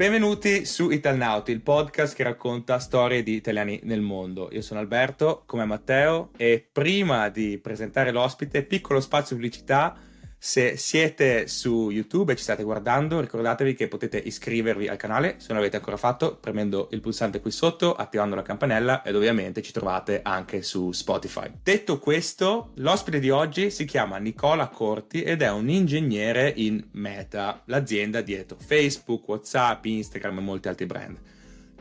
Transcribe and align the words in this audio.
Benvenuti 0.00 0.64
su 0.64 0.88
Italnauti, 0.88 1.52
il 1.52 1.60
podcast 1.60 2.16
che 2.16 2.22
racconta 2.22 2.78
storie 2.78 3.22
di 3.22 3.34
italiani 3.34 3.80
nel 3.82 4.00
mondo. 4.00 4.48
Io 4.50 4.62
sono 4.62 4.80
Alberto, 4.80 5.42
come 5.44 5.66
Matteo, 5.66 6.30
e 6.38 6.66
prima 6.72 7.28
di 7.28 7.58
presentare 7.58 8.10
l'ospite, 8.10 8.62
piccolo 8.62 9.00
spazio 9.00 9.36
pubblicità 9.36 9.94
se 10.42 10.78
siete 10.78 11.48
su 11.48 11.90
YouTube 11.90 12.32
e 12.32 12.36
ci 12.36 12.42
state 12.42 12.62
guardando, 12.62 13.20
ricordatevi 13.20 13.74
che 13.74 13.88
potete 13.88 14.16
iscrivervi 14.16 14.88
al 14.88 14.96
canale 14.96 15.34
se 15.36 15.48
non 15.48 15.58
l'avete 15.58 15.76
ancora 15.76 15.98
fatto, 15.98 16.34
premendo 16.34 16.88
il 16.92 17.00
pulsante 17.02 17.42
qui 17.42 17.50
sotto, 17.50 17.94
attivando 17.94 18.34
la 18.34 18.42
campanella 18.42 19.02
ed 19.02 19.14
ovviamente 19.16 19.60
ci 19.60 19.70
trovate 19.70 20.20
anche 20.22 20.62
su 20.62 20.92
Spotify. 20.92 21.50
Detto 21.62 21.98
questo, 21.98 22.70
l'ospite 22.76 23.18
di 23.18 23.28
oggi 23.28 23.70
si 23.70 23.84
chiama 23.84 24.16
Nicola 24.16 24.68
Corti 24.68 25.22
ed 25.22 25.42
è 25.42 25.50
un 25.50 25.68
ingegnere 25.68 26.50
in 26.56 26.82
Meta, 26.92 27.60
l'azienda 27.66 28.22
dietro 28.22 28.56
Facebook, 28.58 29.28
WhatsApp, 29.28 29.84
Instagram 29.84 30.38
e 30.38 30.40
molti 30.40 30.68
altri 30.68 30.86
brand 30.86 31.18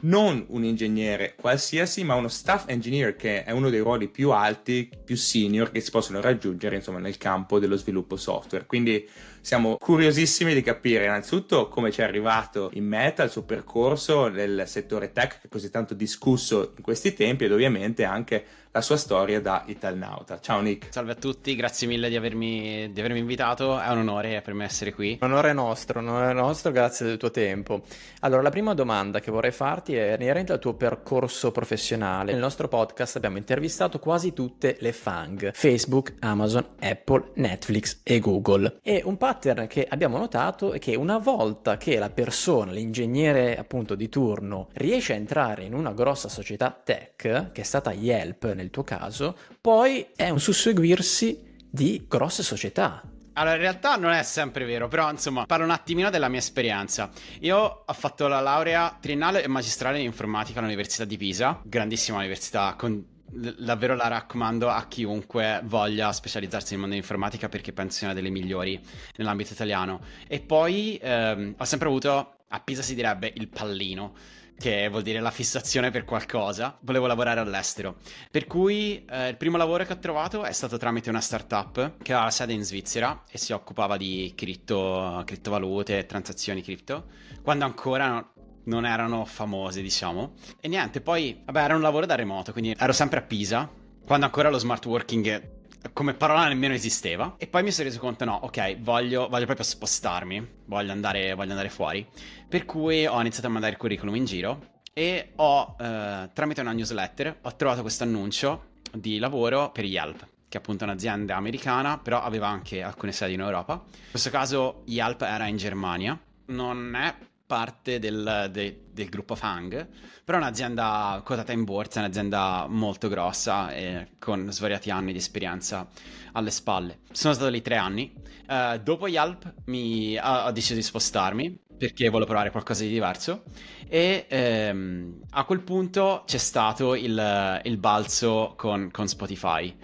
non 0.02 0.46
un 0.50 0.64
ingegnere 0.64 1.36
qualsiasi, 1.36 2.04
ma 2.04 2.16
uno 2.16 2.28
staff 2.28 2.66
engineer 2.68 3.16
che 3.16 3.44
è 3.44 3.52
uno 3.52 3.70
dei 3.70 3.80
ruoli 3.80 4.08
più 4.08 4.32
alti, 4.32 4.90
più 5.04 5.16
senior 5.16 5.72
che 5.72 5.80
si 5.80 5.92
possono 5.92 6.22
raggiungere 6.22 6.76
insomma 6.76 7.00
nel 7.00 7.18
campo 7.18 7.60
dello 7.60 7.76
sviluppo 7.76 8.16
software. 8.16 8.66
Quindi 8.66 9.08
siamo 9.50 9.78
curiosissimi 9.78 10.54
di 10.54 10.62
capire 10.62 11.06
innanzitutto 11.06 11.70
come 11.70 11.90
ci 11.92 12.02
è 12.02 12.04
arrivato 12.04 12.70
in 12.74 12.86
meta 12.86 13.24
il 13.24 13.32
suo 13.32 13.42
percorso 13.42 14.28
nel 14.28 14.66
settore 14.68 15.12
tech 15.12 15.40
che 15.40 15.48
è 15.48 15.50
così 15.50 15.72
tanto 15.72 15.96
discusso 15.96 16.74
in 16.78 16.84
questi 16.84 17.16
tempi 17.16 17.46
ed 17.46 17.52
ovviamente 17.52 18.04
anche 18.04 18.46
la 18.72 18.82
sua 18.82 18.98
storia 18.98 19.42
da 19.42 19.64
Italnauta. 19.66 20.40
Ciao 20.40 20.62
Nick. 20.62 20.94
Salve 20.94 21.14
a 21.14 21.16
tutti, 21.16 21.56
grazie 21.56 21.88
mille 21.88 22.08
di 22.08 22.16
avermi, 22.16 22.92
di 22.92 23.00
avermi 23.00 23.18
invitato, 23.18 23.80
è 23.80 23.90
un 23.90 23.98
onore 23.98 24.42
per 24.42 24.54
me 24.54 24.66
essere 24.66 24.94
qui. 24.94 25.18
Onore 25.22 25.54
nostro, 25.54 26.00
onore 26.00 26.34
nostro, 26.34 26.72
grazie 26.72 27.08
del 27.08 27.18
tuo 27.18 27.32
tempo. 27.32 27.82
Allora, 28.20 28.44
la 28.44 28.52
prima 28.52 28.76
domanda 28.76 29.20
che 29.20 29.32
vorrei 29.32 29.52
farti 29.52 29.96
è 29.96 30.16
inerente 30.20 30.52
al 30.52 30.60
tuo 30.60 30.76
percorso 30.76 31.52
professionale. 31.52 32.32
Nel 32.32 32.42
nostro 32.42 32.68
podcast 32.68 33.16
abbiamo 33.16 33.38
intervistato 33.38 33.98
quasi 33.98 34.34
tutte 34.34 34.78
le 34.80 34.94
FANG, 34.94 35.52
Facebook, 35.54 36.14
Amazon, 36.20 36.64
Apple, 36.80 37.32
Netflix 37.36 38.02
e 38.04 38.20
Google. 38.20 38.78
E 38.84 39.02
un 39.04 39.18
pattern 39.18 39.39
che 39.68 39.88
abbiamo 39.90 40.18
notato 40.18 40.74
è 40.74 40.80
che 40.80 40.96
una 40.96 41.18
volta 41.18 41.78
che 41.78 41.98
la 41.98 42.10
persona, 42.10 42.72
l'ingegnere 42.72 43.58
appunto 43.58 43.96
di 43.96 44.10
turno, 44.10 44.68
riesce 44.74 45.14
a 45.14 45.16
entrare 45.16 45.64
in 45.64 45.74
una 45.74 45.94
grossa 45.94 46.30
società 46.30 46.72
tech, 46.84 47.52
che 47.52 47.62
è 47.62 47.64
stata 47.64 47.92
Yelp 47.92 48.54
nel 48.54 48.70
tuo 48.70 48.84
caso, 48.84 49.36
poi 49.60 50.08
è 50.16 50.30
un 50.30 50.40
susseguirsi 50.40 51.56
di 51.70 52.06
grosse 52.08 52.44
società. 52.44 53.02
Allora, 53.34 53.56
in 53.56 53.62
realtà 53.62 53.96
non 53.96 54.12
è 54.12 54.22
sempre 54.24 54.66
vero, 54.66 54.90
però 54.90 55.10
insomma, 55.10 55.46
parlo 55.46 55.64
un 55.64 55.72
attimino 55.72 56.10
della 56.10 56.28
mia 56.28 56.40
esperienza. 56.40 57.10
Io 57.40 57.84
ho 57.86 57.94
fatto 57.94 58.28
la 58.28 58.42
laurea 58.42 58.98
triennale 59.00 59.42
e 59.42 59.48
magistrale 59.48 60.00
in 60.00 60.06
informatica 60.06 60.60
all'Università 60.60 61.06
di 61.06 61.16
Pisa, 61.16 61.62
grandissima 61.64 62.18
università, 62.18 62.76
con 62.78 63.18
davvero 63.32 63.96
la 63.96 64.08
raccomando 64.08 64.70
a 64.70 64.86
chiunque 64.88 65.62
voglia 65.64 66.12
specializzarsi 66.12 66.72
nel 66.72 66.80
mondo 66.80 66.96
dell'informatica 66.96 67.50
perché 67.50 67.72
penso 67.74 67.98
sia 67.98 68.08
una 68.08 68.16
delle 68.16 68.30
migliori 68.30 68.80
nell'ambito 69.18 69.54
italiano. 69.54 70.02
E 70.28 70.40
poi 70.40 71.00
ehm, 71.02 71.56
ho 71.58 71.64
sempre 71.66 71.88
avuto, 71.88 72.36
a 72.48 72.60
Pisa 72.60 72.82
si 72.82 72.96
direbbe, 72.96 73.32
il 73.36 73.48
pallino 73.48 74.14
che 74.60 74.90
vuol 74.90 75.04
dire 75.04 75.22
la 75.22 75.32
fissazione 75.32 75.90
per 75.90 76.04
qualcosa, 76.04 76.78
volevo 76.82 77.08
lavorare 77.08 77.40
all'estero. 77.40 77.96
Per 78.30 78.46
cui 78.46 79.06
eh, 79.10 79.30
il 79.30 79.38
primo 79.38 79.56
lavoro 79.56 79.86
che 79.86 79.94
ho 79.94 80.00
trovato 80.00 80.44
è 80.44 80.52
stato 80.52 80.78
tramite 80.78 81.10
una 81.10 81.22
startup 81.22 81.96
che 82.02 82.14
aveva 82.14 82.30
sede 82.30 82.52
in 82.52 82.64
Svizzera 82.64 83.24
e 83.32 83.38
si 83.38 83.54
occupava 83.54 83.96
di 83.96 84.34
cripto, 84.36 85.24
criptovalute, 85.26 86.06
transazioni 86.06 86.62
cripto, 86.62 87.06
quando 87.42 87.64
ancora 87.64 88.34
non 88.70 88.86
erano 88.86 89.26
famose, 89.26 89.82
diciamo. 89.82 90.34
E 90.62 90.68
niente, 90.68 91.02
poi, 91.02 91.42
vabbè, 91.44 91.64
era 91.64 91.76
un 91.76 91.82
lavoro 91.82 92.06
da 92.06 92.16
remoto, 92.16 92.52
quindi 92.52 92.76
ero 92.78 92.94
sempre 92.94 93.20
a 93.20 93.22
Pisa, 93.24 93.70
quando 94.06 94.26
ancora 94.26 94.50
lo 94.50 94.58
smart 94.58 94.86
working 94.86 95.58
come 95.94 96.14
parola 96.14 96.48
nemmeno 96.48 96.74
esisteva. 96.74 97.36
E 97.38 97.48
poi 97.48 97.64
mi 97.64 97.72
sono 97.72 97.88
reso 97.88 98.00
conto, 98.00 98.26
no, 98.26 98.40
ok, 98.44 98.80
voglio, 98.80 99.28
voglio 99.30 99.46
proprio 99.46 99.66
spostarmi, 99.66 100.48
voglio 100.66 100.92
andare, 100.92 101.34
voglio 101.34 101.52
andare, 101.52 101.70
fuori. 101.70 102.06
Per 102.48 102.66
cui 102.66 103.06
ho 103.06 103.20
iniziato 103.20 103.48
a 103.48 103.50
mandare 103.50 103.74
il 103.74 103.80
curriculum 103.80 104.16
in 104.16 104.26
giro 104.26 104.68
e 104.94 105.32
ho, 105.36 105.76
eh, 105.80 106.30
tramite 106.34 106.62
una 106.62 106.74
newsletter, 106.74 107.40
ho 107.42 107.56
trovato 107.56 107.82
questo 107.82 108.04
annuncio 108.04 108.68
di 108.92 109.20
lavoro 109.20 109.72
per 109.72 109.86
Yelp 109.86 110.28
che 110.50 110.58
è 110.58 110.62
appunto 110.62 110.84
un'azienda 110.84 111.36
americana, 111.36 112.00
però 112.00 112.24
aveva 112.24 112.48
anche 112.48 112.82
alcune 112.82 113.12
sedi 113.12 113.34
in 113.34 113.40
Europa. 113.40 113.84
In 113.86 114.10
questo 114.10 114.32
caso 114.32 114.82
Yelp 114.86 115.22
era 115.22 115.46
in 115.46 115.58
Germania. 115.58 116.20
Non 116.48 116.96
è 116.96 117.16
parte 117.50 117.98
del, 117.98 118.50
de, 118.52 118.90
del 118.92 119.10
gruppo 119.10 119.34
Fang, 119.34 119.88
però 120.24 120.38
è 120.38 120.42
un'azienda 120.42 121.20
quotata 121.26 121.52
in 121.52 121.64
borsa, 121.64 121.98
un'azienda 121.98 122.68
molto 122.70 123.08
grossa 123.08 123.74
e 123.74 124.10
con 124.20 124.52
svariati 124.52 124.92
anni 124.92 125.14
di 125.14 125.18
esperienza 125.18 125.90
alle 126.34 126.52
spalle. 126.52 127.00
Sono 127.12 127.34
stato 127.34 127.50
lì 127.50 127.64
tre 127.64 127.78
anni. 127.78 128.14
Uh, 128.48 128.78
dopo 128.78 129.08
Yelp 129.08 129.52
mi, 129.66 130.16
ho, 130.16 130.46
ho 130.46 130.52
deciso 130.52 130.76
di 130.76 130.84
spostarmi 130.84 131.60
perché 131.76 132.10
volevo 132.10 132.28
provare 132.28 132.52
qualcosa 132.52 132.84
di 132.84 132.90
diverso 132.90 133.46
e 133.88 134.28
ehm, 134.30 135.22
a 135.32 135.44
quel 135.46 135.62
punto 135.62 136.24
c'è 136.28 136.38
stato 136.38 136.94
il, 136.94 137.62
il 137.64 137.78
balzo 137.78 138.54
con, 138.58 138.92
con 138.92 139.08
Spotify 139.08 139.76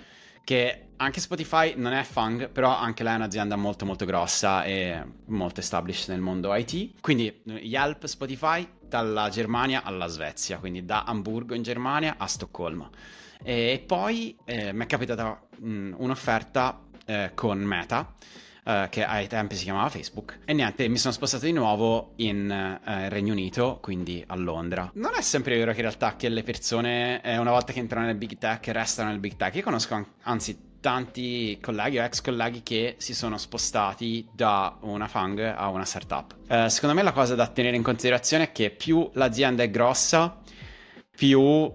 che 0.46 0.86
anche 0.98 1.20
Spotify 1.20 1.74
non 1.76 1.92
è 1.92 2.04
Fang, 2.04 2.50
però 2.50 2.78
anche 2.78 3.04
lei 3.04 3.14
è 3.14 3.16
un'azienda 3.18 3.58
molto 3.58 3.86
molto 3.86 4.06
grossa 4.06 4.64
e 4.64 5.04
molto 5.26 5.60
established 5.60 6.10
nel 6.10 6.22
mondo 6.22 6.56
IT. 6.56 7.02
Quindi 7.02 7.42
Yelp, 7.44 8.06
Spotify 8.06 8.66
dalla 8.88 9.28
Germania 9.30 9.84
alla 9.84 10.08
Svezia, 10.08 10.60
quindi 10.60 10.86
da 10.86 11.04
Hamburgo 11.04 11.54
in 11.54 11.64
Germania 11.64 12.16
a 12.18 12.28
Stoccolma. 12.28 12.90
E 13.44 13.84
poi 13.86 14.38
eh, 14.46 14.72
mi 14.72 14.84
è 14.84 14.88
capitata 14.88 15.42
mh, 15.58 15.96
un'offerta 15.98 16.82
eh, 17.06 17.32
con 17.34 17.60
Meta. 17.60 18.14
Uh, 18.66 18.90
che 18.90 19.06
ai 19.06 19.28
tempi 19.28 19.56
si 19.56 19.64
chiamava 19.66 19.90
Facebook. 19.90 20.40
E 20.44 20.54
niente, 20.54 20.88
mi 20.88 20.98
sono 20.98 21.14
spostato 21.14 21.46
di 21.46 21.52
nuovo 21.52 22.14
in 22.16 22.50
uh, 22.50 23.10
Regno 23.10 23.34
Unito, 23.34 23.78
quindi 23.80 24.24
a 24.26 24.36
Londra. 24.36 24.90
Non 24.96 25.12
è 25.16 25.22
sempre 25.22 25.56
vero 25.56 25.70
che 25.70 25.78
in 25.78 25.84
realtà 25.84 26.16
che 26.16 26.30
le 26.30 26.42
persone, 26.42 27.22
eh, 27.22 27.38
una 27.38 27.52
volta 27.52 27.74
che 27.74 27.80
entrano 27.80 28.08
nel 28.08 28.16
big 28.16 28.40
tech, 28.40 28.68
restano 28.70 29.10
nel 29.10 29.20
big 29.20 29.36
tech. 29.36 29.54
Io 29.54 29.62
conosco, 29.62 30.04
anzi, 30.24 30.58
tanti 30.80 31.60
colleghi 31.62 32.00
o 32.00 32.04
ex 32.04 32.22
colleghi 32.22 32.64
che 32.64 32.96
si 32.98 33.14
sono 33.14 33.38
spostati 33.38 34.28
da 34.32 34.78
una 34.82 35.08
fang 35.08 35.40
a 35.42 35.70
una 35.70 35.86
startup. 35.86 36.36
Eh, 36.48 36.68
secondo 36.68 36.96
me 36.96 37.04
la 37.04 37.12
cosa 37.12 37.36
da 37.36 37.46
tenere 37.46 37.76
in 37.76 37.84
considerazione 37.84 38.46
è 38.46 38.52
che 38.52 38.72
più 38.72 39.08
l'azienda 39.14 39.62
è 39.62 39.70
grossa, 39.70 40.42
più 41.16 41.72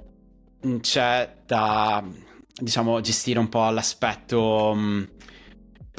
c'è 0.80 1.36
da 1.46 2.04
diciamo 2.52 3.00
gestire 3.00 3.38
un 3.38 3.48
po' 3.48 3.70
l'aspetto 3.70 4.74
mh, 4.74 5.08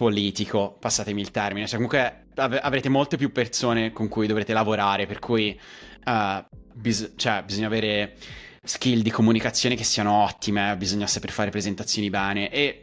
politico, 0.02 0.76
passatemi 0.80 1.22
il 1.22 1.30
termine, 1.30 1.68
cioè 1.68 1.76
comunque 1.76 2.24
av- 2.34 2.60
avrete 2.60 2.90
molte 2.90 3.18
più 3.18 3.32
persone 3.32 3.94
con 3.94 4.08
cui 4.08 4.26
dovrete 4.26 4.52
lavorare, 4.52 5.06
per 5.06 5.20
cui 5.20 5.56
uh, 6.06 6.44
bis- 6.74 7.12
cioè, 7.18 7.44
bisogna 7.46 7.68
avere 7.68 8.16
skill 8.64 9.02
di 9.02 9.12
comunicazione 9.12 9.76
che 9.76 9.84
siano 9.84 10.24
ottime, 10.24 10.76
bisogna 10.76 11.06
saper 11.06 11.30
fare 11.30 11.52
presentazioni 11.52 12.10
bene 12.10 12.50
e 12.50 12.82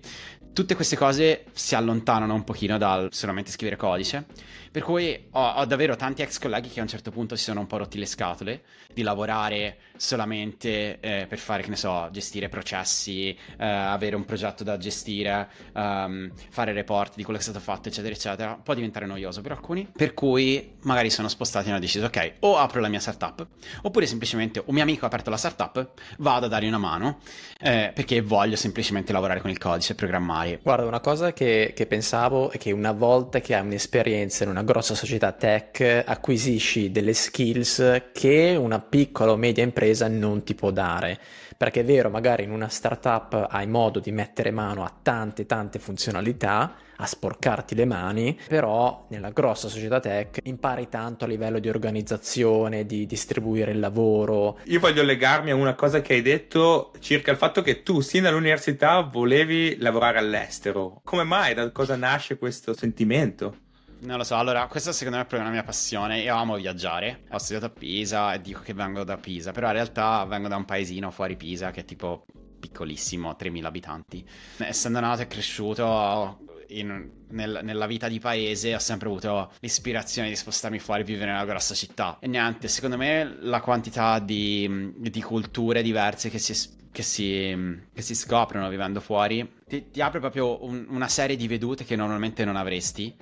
tutte 0.52 0.76
queste 0.76 0.96
cose 0.96 1.46
si 1.54 1.74
allontanano 1.74 2.32
un 2.32 2.44
pochino 2.44 2.78
dal 2.78 3.08
solamente 3.10 3.50
scrivere 3.50 3.76
codice. 3.76 4.26
Per 4.70 4.82
cui 4.82 5.28
ho, 5.30 5.48
ho, 5.48 5.64
davvero 5.64 5.96
tanti 5.96 6.22
ex 6.22 6.38
colleghi 6.38 6.68
che 6.68 6.80
a 6.80 6.82
un 6.82 6.88
certo 6.88 7.10
punto 7.10 7.36
si 7.36 7.44
sono 7.44 7.60
un 7.60 7.66
po' 7.66 7.78
rotti 7.78 7.98
le 7.98 8.06
scatole 8.06 8.62
di 8.92 9.02
lavorare 9.02 9.78
solamente 9.96 11.00
eh, 11.00 11.26
per 11.28 11.38
fare, 11.38 11.62
che 11.62 11.70
ne 11.70 11.76
so, 11.76 12.08
gestire 12.10 12.48
processi, 12.48 13.30
eh, 13.30 13.64
avere 13.64 14.16
un 14.16 14.24
progetto 14.24 14.64
da 14.64 14.76
gestire, 14.76 15.48
um, 15.74 16.30
fare 16.50 16.72
report 16.72 17.16
di 17.16 17.22
quello 17.22 17.38
che 17.38 17.44
è 17.44 17.48
stato 17.48 17.62
fatto, 17.62 17.88
eccetera, 17.88 18.14
eccetera. 18.14 18.60
Può 18.62 18.74
diventare 18.74 19.06
noioso 19.06 19.40
per 19.40 19.52
alcuni. 19.52 19.88
Per 19.94 20.14
cui 20.14 20.76
magari 20.82 21.10
sono 21.10 21.28
spostati 21.28 21.66
e 21.66 21.70
hanno 21.70 21.80
deciso, 21.80 22.06
ok, 22.06 22.34
o 22.40 22.56
apro 22.56 22.80
la 22.80 22.88
mia 22.88 23.00
startup, 23.00 23.46
oppure 23.82 24.06
semplicemente 24.06 24.62
un 24.64 24.74
mio 24.74 24.82
amico 24.82 25.04
ha 25.04 25.08
aperto 25.08 25.30
la 25.30 25.36
startup, 25.36 25.92
vado 26.18 26.46
a 26.46 26.48
dargli 26.48 26.66
una 26.66 26.78
mano 26.78 27.18
eh, 27.60 27.90
perché 27.94 28.20
voglio 28.20 28.56
semplicemente 28.56 29.12
lavorare 29.12 29.40
con 29.40 29.50
il 29.50 29.58
codice 29.58 29.92
e 29.92 29.96
programmare. 29.96 30.60
Guarda, 30.62 30.86
una 30.86 31.00
cosa 31.00 31.32
che, 31.32 31.72
che 31.74 31.86
pensavo 31.86 32.50
è 32.50 32.58
che 32.58 32.72
una 32.72 32.92
volta 32.92 33.40
che 33.40 33.54
hai 33.54 33.64
un'esperienza 33.64 34.44
in 34.44 34.50
una 34.50 34.57
grossa 34.62 34.94
società 34.94 35.32
tech 35.32 36.04
acquisisci 36.06 36.90
delle 36.90 37.12
skills 37.12 38.08
che 38.12 38.56
una 38.58 38.80
piccola 38.80 39.32
o 39.32 39.36
media 39.36 39.64
impresa 39.64 40.08
non 40.08 40.42
ti 40.42 40.54
può 40.54 40.70
dare. 40.70 41.18
Perché 41.58 41.80
è 41.80 41.84
vero, 41.84 42.08
magari 42.08 42.44
in 42.44 42.52
una 42.52 42.68
startup 42.68 43.48
hai 43.50 43.66
modo 43.66 43.98
di 43.98 44.12
mettere 44.12 44.52
mano 44.52 44.84
a 44.84 44.94
tante 45.02 45.44
tante 45.44 45.80
funzionalità, 45.80 46.76
a 46.96 47.04
sporcarti 47.06 47.74
le 47.74 47.84
mani, 47.84 48.38
però 48.46 49.06
nella 49.08 49.30
grossa 49.30 49.68
società 49.68 49.98
tech 49.98 50.38
impari 50.44 50.88
tanto 50.88 51.24
a 51.24 51.28
livello 51.28 51.58
di 51.58 51.68
organizzazione, 51.68 52.86
di 52.86 53.06
distribuire 53.06 53.72
il 53.72 53.80
lavoro. 53.80 54.58
Io 54.64 54.78
voglio 54.78 55.02
legarmi 55.02 55.50
a 55.50 55.56
una 55.56 55.74
cosa 55.74 56.00
che 56.00 56.14
hai 56.14 56.22
detto 56.22 56.92
circa 57.00 57.32
il 57.32 57.36
fatto 57.36 57.60
che 57.62 57.82
tu 57.82 58.00
sin 58.00 58.22
dall'università 58.22 59.00
volevi 59.00 59.78
lavorare 59.78 60.18
all'estero. 60.18 61.00
Come 61.02 61.24
mai? 61.24 61.54
Da 61.54 61.70
cosa 61.72 61.96
nasce 61.96 62.38
questo 62.38 62.72
sentimento? 62.72 63.66
Non 64.00 64.16
lo 64.16 64.24
so, 64.24 64.36
allora, 64.36 64.66
questa 64.68 64.92
secondo 64.92 65.16
me 65.16 65.24
è 65.24 65.26
proprio 65.26 65.48
una 65.48 65.56
mia 65.58 65.64
passione. 65.64 66.20
Io 66.20 66.34
amo 66.34 66.56
viaggiare. 66.56 67.24
Ho 67.30 67.38
studiato 67.38 67.66
a 67.66 67.70
Pisa 67.70 68.32
e 68.32 68.40
dico 68.40 68.60
che 68.60 68.72
vengo 68.72 69.02
da 69.02 69.16
Pisa, 69.16 69.50
però 69.50 69.66
in 69.66 69.72
realtà 69.72 70.24
vengo 70.24 70.46
da 70.46 70.56
un 70.56 70.64
paesino 70.64 71.10
fuori 71.10 71.36
Pisa 71.36 71.72
che 71.72 71.80
è 71.80 71.84
tipo 71.84 72.24
piccolissimo, 72.60 73.36
3.000 73.38 73.64
abitanti. 73.64 74.24
Essendo 74.58 75.00
nato 75.00 75.22
e 75.22 75.26
cresciuto 75.26 76.46
in, 76.68 77.10
nel, 77.30 77.60
nella 77.62 77.86
vita 77.86 78.08
di 78.08 78.18
paese 78.18 78.74
ho 78.74 78.78
sempre 78.78 79.08
avuto 79.08 79.52
l'ispirazione 79.60 80.28
di 80.28 80.36
spostarmi 80.36 80.78
fuori 80.78 81.02
e 81.02 81.04
vivere 81.04 81.32
nella 81.32 81.44
grossa 81.44 81.74
città. 81.74 82.18
E 82.20 82.26
niente, 82.26 82.68
secondo 82.68 82.96
me 82.96 83.36
la 83.40 83.60
quantità 83.60 84.18
di, 84.18 84.92
di 84.96 85.22
culture 85.22 85.82
diverse 85.82 86.30
che 86.30 86.38
si, 86.38 86.54
che, 86.90 87.02
si, 87.02 87.80
che 87.92 88.02
si, 88.02 88.14
scoprono 88.14 88.68
vivendo 88.68 89.00
fuori 89.00 89.56
ti, 89.66 89.90
ti 89.90 90.00
apre 90.00 90.20
proprio 90.20 90.64
un, 90.64 90.86
una 90.88 91.08
serie 91.08 91.36
di 91.36 91.48
vedute 91.48 91.84
che 91.84 91.96
normalmente 91.96 92.44
non 92.44 92.56
avresti. 92.56 93.14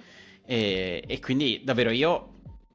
E, 0.46 1.02
e 1.06 1.20
quindi 1.20 1.60
davvero 1.64 1.90
io 1.90 2.34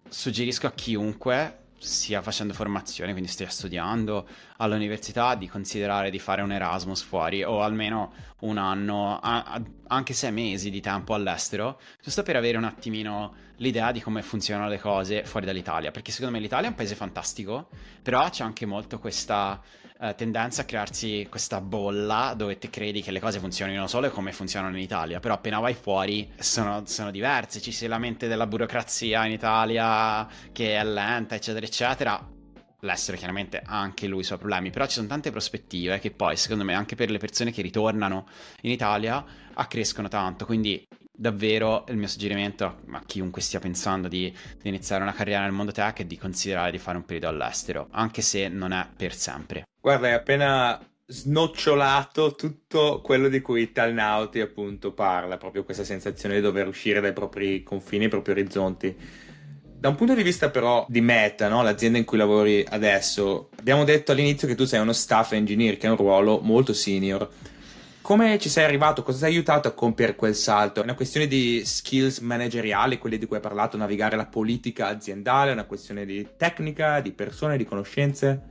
suggerisco 0.09 0.67
a 0.67 0.71
chiunque 0.71 1.61
stia 1.81 2.21
facendo 2.21 2.53
formazione, 2.53 3.11
quindi 3.11 3.29
stia 3.29 3.49
studiando 3.49 4.27
all'università, 4.57 5.33
di 5.33 5.47
considerare 5.47 6.11
di 6.11 6.19
fare 6.19 6.43
un 6.43 6.51
Erasmus 6.51 7.01
fuori 7.01 7.43
o 7.43 7.61
almeno 7.61 8.13
un 8.41 8.57
anno, 8.57 9.19
a, 9.19 9.43
a, 9.43 9.61
anche 9.87 10.13
sei 10.13 10.31
mesi 10.31 10.69
di 10.69 10.79
tempo 10.79 11.15
all'estero, 11.15 11.79
giusto 11.99 12.21
per 12.21 12.35
avere 12.35 12.57
un 12.57 12.65
attimino 12.65 13.33
l'idea 13.61 13.91
di 13.91 14.01
come 14.01 14.21
funzionano 14.21 14.69
le 14.69 14.79
cose 14.79 15.23
fuori 15.23 15.45
dall'Italia, 15.45 15.91
perché 15.91 16.11
secondo 16.11 16.33
me 16.33 16.41
l'Italia 16.41 16.67
è 16.67 16.69
un 16.69 16.75
paese 16.75 16.95
fantastico, 16.95 17.69
però 18.01 18.27
c'è 18.29 18.43
anche 18.43 18.65
molto 18.65 18.99
questa 18.99 19.61
eh, 19.99 20.15
tendenza 20.15 20.63
a 20.63 20.65
crearsi 20.65 21.27
questa 21.29 21.61
bolla 21.61 22.33
dove 22.35 22.57
ti 22.57 22.69
credi 22.69 23.01
che 23.01 23.11
le 23.11 23.19
cose 23.19 23.39
funzionino 23.39 23.85
solo 23.85 24.09
come 24.09 24.31
funzionano 24.31 24.75
in 24.75 24.81
Italia, 24.81 25.19
però 25.19 25.35
appena 25.35 25.59
vai 25.59 25.75
fuori 25.75 26.31
sono, 26.39 26.83
sono 26.85 27.11
diverse, 27.11 27.61
ci 27.61 27.71
si 27.71 27.85
lamenta 27.85 28.25
della 28.25 28.47
burocrazia 28.47 29.25
in 29.25 29.33
Italia 29.33 30.27
che 30.51 30.75
è 30.75 30.83
lenta, 30.83 31.35
eccetera, 31.35 31.65
eccetera. 31.65 32.29
L'estero 32.83 33.15
chiaramente 33.15 33.61
ha 33.63 33.79
anche 33.79 34.07
lui 34.07 34.21
i 34.21 34.23
suoi 34.23 34.39
problemi, 34.39 34.71
però 34.71 34.87
ci 34.87 34.93
sono 34.93 35.05
tante 35.05 35.29
prospettive 35.29 35.99
che 35.99 36.09
poi, 36.09 36.35
secondo 36.35 36.63
me, 36.63 36.73
anche 36.73 36.95
per 36.95 37.11
le 37.11 37.19
persone 37.19 37.51
che 37.51 37.61
ritornano 37.61 38.25
in 38.61 38.71
Italia, 38.71 39.23
accrescono 39.53 40.07
tanto. 40.07 40.45
Quindi 40.47 40.83
davvero 41.21 41.85
il 41.89 41.97
mio 41.97 42.07
suggerimento 42.07 42.65
a 42.65 43.03
chiunque 43.05 43.43
stia 43.43 43.59
pensando 43.59 44.07
di, 44.07 44.33
di, 44.59 44.67
iniziare 44.69 45.03
una 45.03 45.13
carriera 45.13 45.43
nel 45.43 45.51
mondo 45.51 45.71
tech 45.71 45.99
è 45.99 46.05
di 46.05 46.17
considerare 46.17 46.71
di 46.71 46.79
fare 46.79 46.97
un 46.97 47.05
periodo 47.05 47.27
all'estero, 47.27 47.87
anche 47.91 48.23
se 48.23 48.47
non 48.47 48.71
è 48.71 48.87
per 48.95 49.13
sempre. 49.13 49.67
Guarda, 49.79 50.07
hai 50.07 50.13
appena 50.13 50.83
snocciolato 51.05 52.33
tutto 52.33 53.01
quello 53.03 53.29
di 53.29 53.39
cui 53.39 53.71
Talnauti 53.71 54.39
appunto 54.39 54.93
parla, 54.93 55.37
proprio 55.37 55.63
questa 55.63 55.83
sensazione 55.83 56.35
di 56.35 56.41
dover 56.41 56.67
uscire 56.67 56.99
dai 57.01 57.13
propri 57.13 57.61
confini, 57.61 57.99
dai 57.99 58.09
propri 58.09 58.31
orizzonti. 58.31 58.97
Da 59.61 59.89
un 59.89 59.95
punto 59.95 60.15
di 60.15 60.23
vista 60.23 60.49
però 60.49 60.85
di 60.89 61.01
Meta, 61.01 61.47
no? 61.49 61.61
l'azienda 61.61 61.99
in 61.99 62.05
cui 62.05 62.17
lavori 62.17 62.65
adesso, 62.67 63.49
abbiamo 63.59 63.83
detto 63.83 64.11
all'inizio 64.11 64.47
che 64.47 64.55
tu 64.55 64.65
sei 64.65 64.79
uno 64.79 64.93
staff 64.93 65.33
engineer, 65.33 65.77
che 65.77 65.85
è 65.85 65.89
un 65.91 65.97
ruolo 65.97 66.39
molto 66.39 66.73
senior. 66.73 67.29
Come 68.01 68.39
ci 68.39 68.49
sei 68.49 68.63
arrivato? 68.63 69.03
Cosa 69.03 69.19
ti 69.19 69.23
ha 69.25 69.27
aiutato 69.27 69.67
a 69.67 69.73
compiere 69.73 70.15
quel 70.15 70.33
salto? 70.33 70.79
È 70.79 70.83
una 70.83 70.95
questione 70.95 71.27
di 71.27 71.63
skills 71.63 72.17
manageriali, 72.17 72.97
quelle 72.97 73.19
di 73.19 73.27
cui 73.27 73.35
hai 73.35 73.41
parlato, 73.41 73.77
navigare 73.77 74.15
la 74.15 74.25
politica 74.25 74.87
aziendale, 74.87 75.51
è 75.51 75.53
una 75.53 75.65
questione 75.65 76.03
di 76.03 76.27
tecnica, 76.35 76.99
di 76.99 77.11
persone, 77.11 77.57
di 77.57 77.63
conoscenze? 77.63 78.41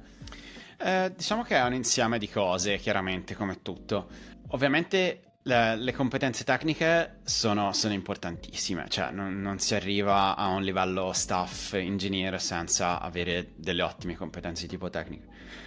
Eh, 0.79 1.13
diciamo 1.17 1.43
che 1.43 1.57
è 1.57 1.65
un 1.65 1.75
insieme 1.75 2.19
di 2.19 2.29
cose, 2.29 2.79
chiaramente, 2.79 3.35
come 3.35 3.61
tutto. 3.61 4.09
Ovviamente 4.51 5.23
le, 5.43 5.77
le 5.77 5.93
competenze 5.93 6.45
tecniche 6.45 7.19
sono, 7.25 7.73
sono 7.73 7.93
importantissime, 7.93 8.87
cioè 8.89 9.11
non, 9.11 9.41
non, 9.41 9.59
si 9.59 9.75
arriva 9.75 10.37
a 10.37 10.47
un 10.47 10.63
livello 10.63 11.13
staff 11.13 11.73
engineer 11.75 12.41
senza 12.41 13.01
avere 13.01 13.53
delle 13.57 13.83
ottime 13.83 14.15
competenze 14.15 14.63
di 14.63 14.69
tipo 14.69 14.91
tecnico. 14.91 15.27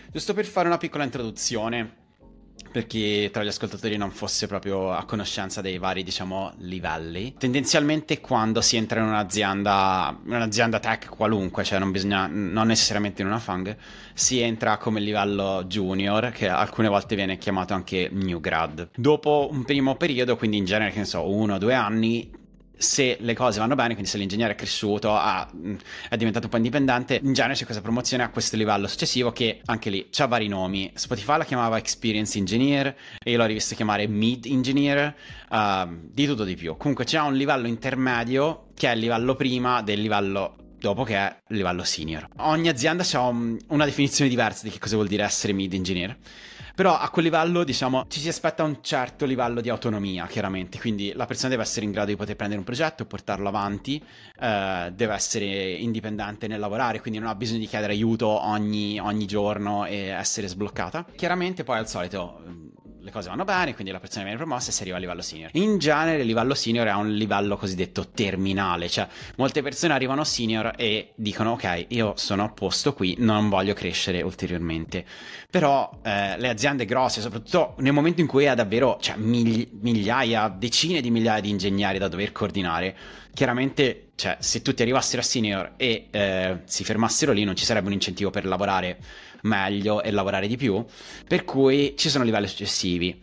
Giusto 0.10 0.34
per 0.34 0.46
fare 0.46 0.68
una 0.68 0.78
piccola 0.78 1.04
introduzione, 1.04 2.02
per 2.74 2.88
chi 2.88 3.30
tra 3.30 3.44
gli 3.44 3.48
ascoltatori 3.48 3.98
non 3.98 4.10
fosse 4.10 4.48
proprio 4.48 4.92
a 4.92 5.06
conoscenza 5.06 5.62
dei 5.62 5.78
vari, 5.78 6.02
diciamo, 6.02 6.54
livelli. 6.58 7.36
Tendenzialmente 7.38 8.20
quando 8.20 8.62
si 8.62 8.78
entra 8.78 9.00
in 9.00 9.06
un'azienda, 9.06 10.20
un'azienda 10.26 10.80
tech 10.80 11.08
qualunque, 11.08 11.64
cioè 11.64 11.78
non 11.78 11.92
bisogna, 11.92 12.26
non 12.26 12.66
necessariamente 12.66 13.22
in 13.22 13.28
una 13.28 13.38
fang, 13.38 13.78
si 14.16 14.40
entra 14.40 14.78
come 14.78 15.00
livello 15.00 15.64
junior, 15.66 16.32
che 16.32 16.48
alcune 16.48 16.88
volte 16.88 17.16
viene 17.16 17.38
chiamato 17.38 17.76
anche 17.76 18.10
new 18.12 18.40
grad. 18.40 18.90
Dopo 18.96 19.50
un 19.52 19.64
primo 19.66 19.96
periodo, 19.96 20.36
quindi 20.36 20.58
in 20.58 20.66
genere, 20.66 20.92
che 20.92 21.00
ne 21.00 21.06
so, 21.06 21.30
uno 21.30 21.54
o 21.54 21.58
due 21.60 21.76
anni, 21.76 22.42
se 22.76 23.18
le 23.20 23.34
cose 23.34 23.60
vanno 23.60 23.76
bene, 23.76 23.94
quindi 23.94 24.10
se 24.10 24.18
l'ingegnere 24.18 24.54
è 24.54 24.56
cresciuto, 24.56 25.16
ha, 25.16 25.50
è 26.10 26.18
diventato 26.18 26.46
un 26.46 26.52
po' 26.52 26.58
indipendente, 26.58 27.20
in 27.22 27.34
genere 27.34 27.54
c'è 27.56 27.64
questa 27.64 27.82
promozione 27.82 28.24
a 28.24 28.30
questo 28.30 28.58
livello 28.58 28.88
successivo 28.88 29.32
che 29.32 29.62
anche 29.66 29.90
lì 29.90 30.10
ha 30.18 30.26
vari 30.26 30.48
nomi. 30.48 30.92
Spotify 30.96 31.38
la 31.38 31.46
chiamava 31.46 31.78
Experience 31.78 32.38
Engineer 32.38 32.96
e 33.24 33.32
io 33.32 33.38
l'ho 33.38 33.46
rivisto 33.46 33.76
chiamare 33.76 34.08
Mid 34.08 34.46
Engineer, 34.46 35.16
uh, 35.50 35.88
di 36.12 36.26
tutto 36.26 36.44
di 36.44 36.56
più. 36.56 36.76
Comunque 36.78 37.06
c'è 37.06 37.20
un 37.20 37.36
livello 37.36 37.68
intermedio 37.68 38.68
che 38.74 38.90
è 38.90 38.94
il 38.94 39.00
livello 39.00 39.36
prima 39.36 39.82
del 39.82 40.02
livello 40.02 40.56
dopo 40.80 41.04
che 41.04 41.16
è 41.16 41.34
il 41.48 41.56
livello 41.56 41.84
senior. 41.86 42.28
Ogni 42.40 42.68
azienda 42.68 43.06
ha 43.14 43.20
un, 43.22 43.58
una 43.68 43.86
definizione 43.86 44.30
diversa 44.30 44.64
di 44.66 44.70
che 44.70 44.80
cosa 44.80 44.96
vuol 44.96 45.08
dire 45.08 45.24
essere 45.24 45.54
mid 45.54 45.74
engineer. 45.74 46.18
Però 46.76 46.98
a 46.98 47.08
quel 47.10 47.26
livello, 47.26 47.64
diciamo, 47.64 48.06
ci 48.08 48.20
si 48.20 48.30
aspetta 48.30 48.64
un 48.64 48.80
certo 48.82 49.26
livello 49.26 49.62
di 49.62 49.70
autonomia, 49.70 50.26
chiaramente. 50.26 50.80
Quindi 50.80 51.14
la 51.14 51.28
persona 51.28 51.50
deve 51.50 51.62
essere 51.62 51.86
in 51.86 51.92
grado 51.92 52.08
di 52.08 52.16
poter 52.16 52.36
prendere 52.36 52.60
un 52.60 52.66
progetto, 52.66 53.06
portarlo 53.06 53.48
avanti, 53.48 54.04
eh, 54.40 54.92
deve 54.92 55.14
essere 55.14 55.74
indipendente 55.74 56.48
nel 56.48 56.60
lavorare, 56.60 57.00
quindi 57.00 57.20
non 57.20 57.30
ha 57.30 57.36
bisogno 57.36 57.60
di 57.60 57.68
chiedere 57.68 57.94
aiuto 57.94 58.28
ogni, 58.28 59.00
ogni 59.00 59.28
giorno 59.28 59.86
e 59.86 60.08
essere 60.08 60.48
sbloccata. 60.48 61.06
Chiaramente 61.16 61.64
poi 61.64 61.78
al 61.78 61.88
solito 61.88 62.42
le 63.04 63.12
cose 63.12 63.28
vanno 63.28 63.44
bene, 63.44 63.74
quindi 63.74 63.92
la 63.92 64.00
persona 64.00 64.24
viene 64.24 64.38
promossa 64.38 64.70
e 64.70 64.72
si 64.72 64.82
arriva 64.82 64.96
a 64.96 65.00
livello 65.00 65.22
senior. 65.22 65.50
In 65.54 65.78
genere 65.78 66.22
il 66.22 66.26
livello 66.26 66.54
senior 66.54 66.88
è 66.88 66.94
un 66.94 67.14
livello 67.14 67.58
cosiddetto 67.58 68.08
terminale, 68.08 68.88
cioè 68.88 69.08
molte 69.36 69.62
persone 69.62 69.94
arrivano 69.94 70.24
senior 70.24 70.74
e 70.78 71.12
dicono 71.16 71.52
ok, 71.52 71.86
io 71.90 72.14
sono 72.16 72.46
a 72.46 72.50
posto 72.50 72.94
qui, 72.94 73.16
non 73.20 73.50
voglio 73.50 73.74
crescere 73.74 74.22
ulteriormente. 74.22 75.04
Però 75.50 76.00
eh, 76.02 76.38
le 76.38 76.48
aziende 76.48 76.86
grosse, 76.86 77.20
soprattutto 77.20 77.76
nel 77.80 77.92
momento 77.92 78.22
in 78.22 78.28
cui 78.28 78.48
ha 78.48 78.56
davvero 78.56 78.98
cioè, 79.02 79.18
migli- 79.18 79.70
migliaia, 79.82 80.48
decine 80.48 81.02
di 81.02 81.12
migliaia 81.12 81.42
di 81.42 81.50
ingegneri 81.50 81.98
da 81.98 82.08
dover 82.08 82.32
coordinare, 82.32 82.96
chiaramente 83.34 84.12
cioè, 84.16 84.38
se 84.40 84.62
tutti 84.62 84.82
arrivassero 84.82 85.22
a 85.22 85.26
senior 85.26 85.74
e 85.76 86.08
eh, 86.10 86.60
si 86.64 86.86
fermassero 86.86 87.34
lì 87.34 87.44
non 87.44 87.58
ci 87.58 87.66
sarebbe 87.66 87.88
un 87.88 87.94
incentivo 87.94 88.30
per 88.30 88.46
lavorare 88.46 88.98
meglio 89.44 90.02
e 90.02 90.12
lavorare 90.12 90.48
di 90.48 90.58
più, 90.58 90.84
per 91.28 91.44
cui 91.46 91.96
ci 91.98 92.10
sono 92.10 92.24
livelli 92.24 92.48
successivi. 92.48 93.22